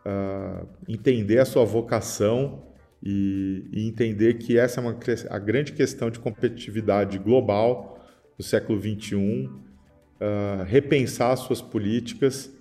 uh, 0.06 0.66
entender 0.88 1.40
a 1.40 1.46
sua 1.46 1.66
vocação 1.66 2.64
e, 3.04 3.66
e, 3.72 3.88
entender 3.88 4.36
que 4.36 4.58
essa 4.58 4.80
é 4.80 4.84
uma, 4.84 4.98
a 5.30 5.40
grande 5.40 5.74
questão 5.74 6.10
de 6.10 6.20
competitividade 6.20 7.18
global 7.18 7.98
do 8.38 8.44
século 8.44 8.80
XXI, 8.80 9.16
uh, 9.16 9.52
ah, 10.22 10.64
repensar 10.66 11.36
suas 11.38 11.62
políticas 11.62 12.54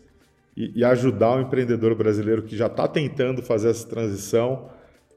e, 0.56 0.80
e, 0.80 0.84
ajudar 0.84 1.36
o 1.36 1.40
empreendedor 1.40 1.94
brasileiro 1.96 2.42
que 2.42 2.56
já 2.56 2.66
está 2.66 2.86
tentando 2.86 3.42
fazer 3.42 3.70
essa 3.70 3.88
transição, 3.88 4.70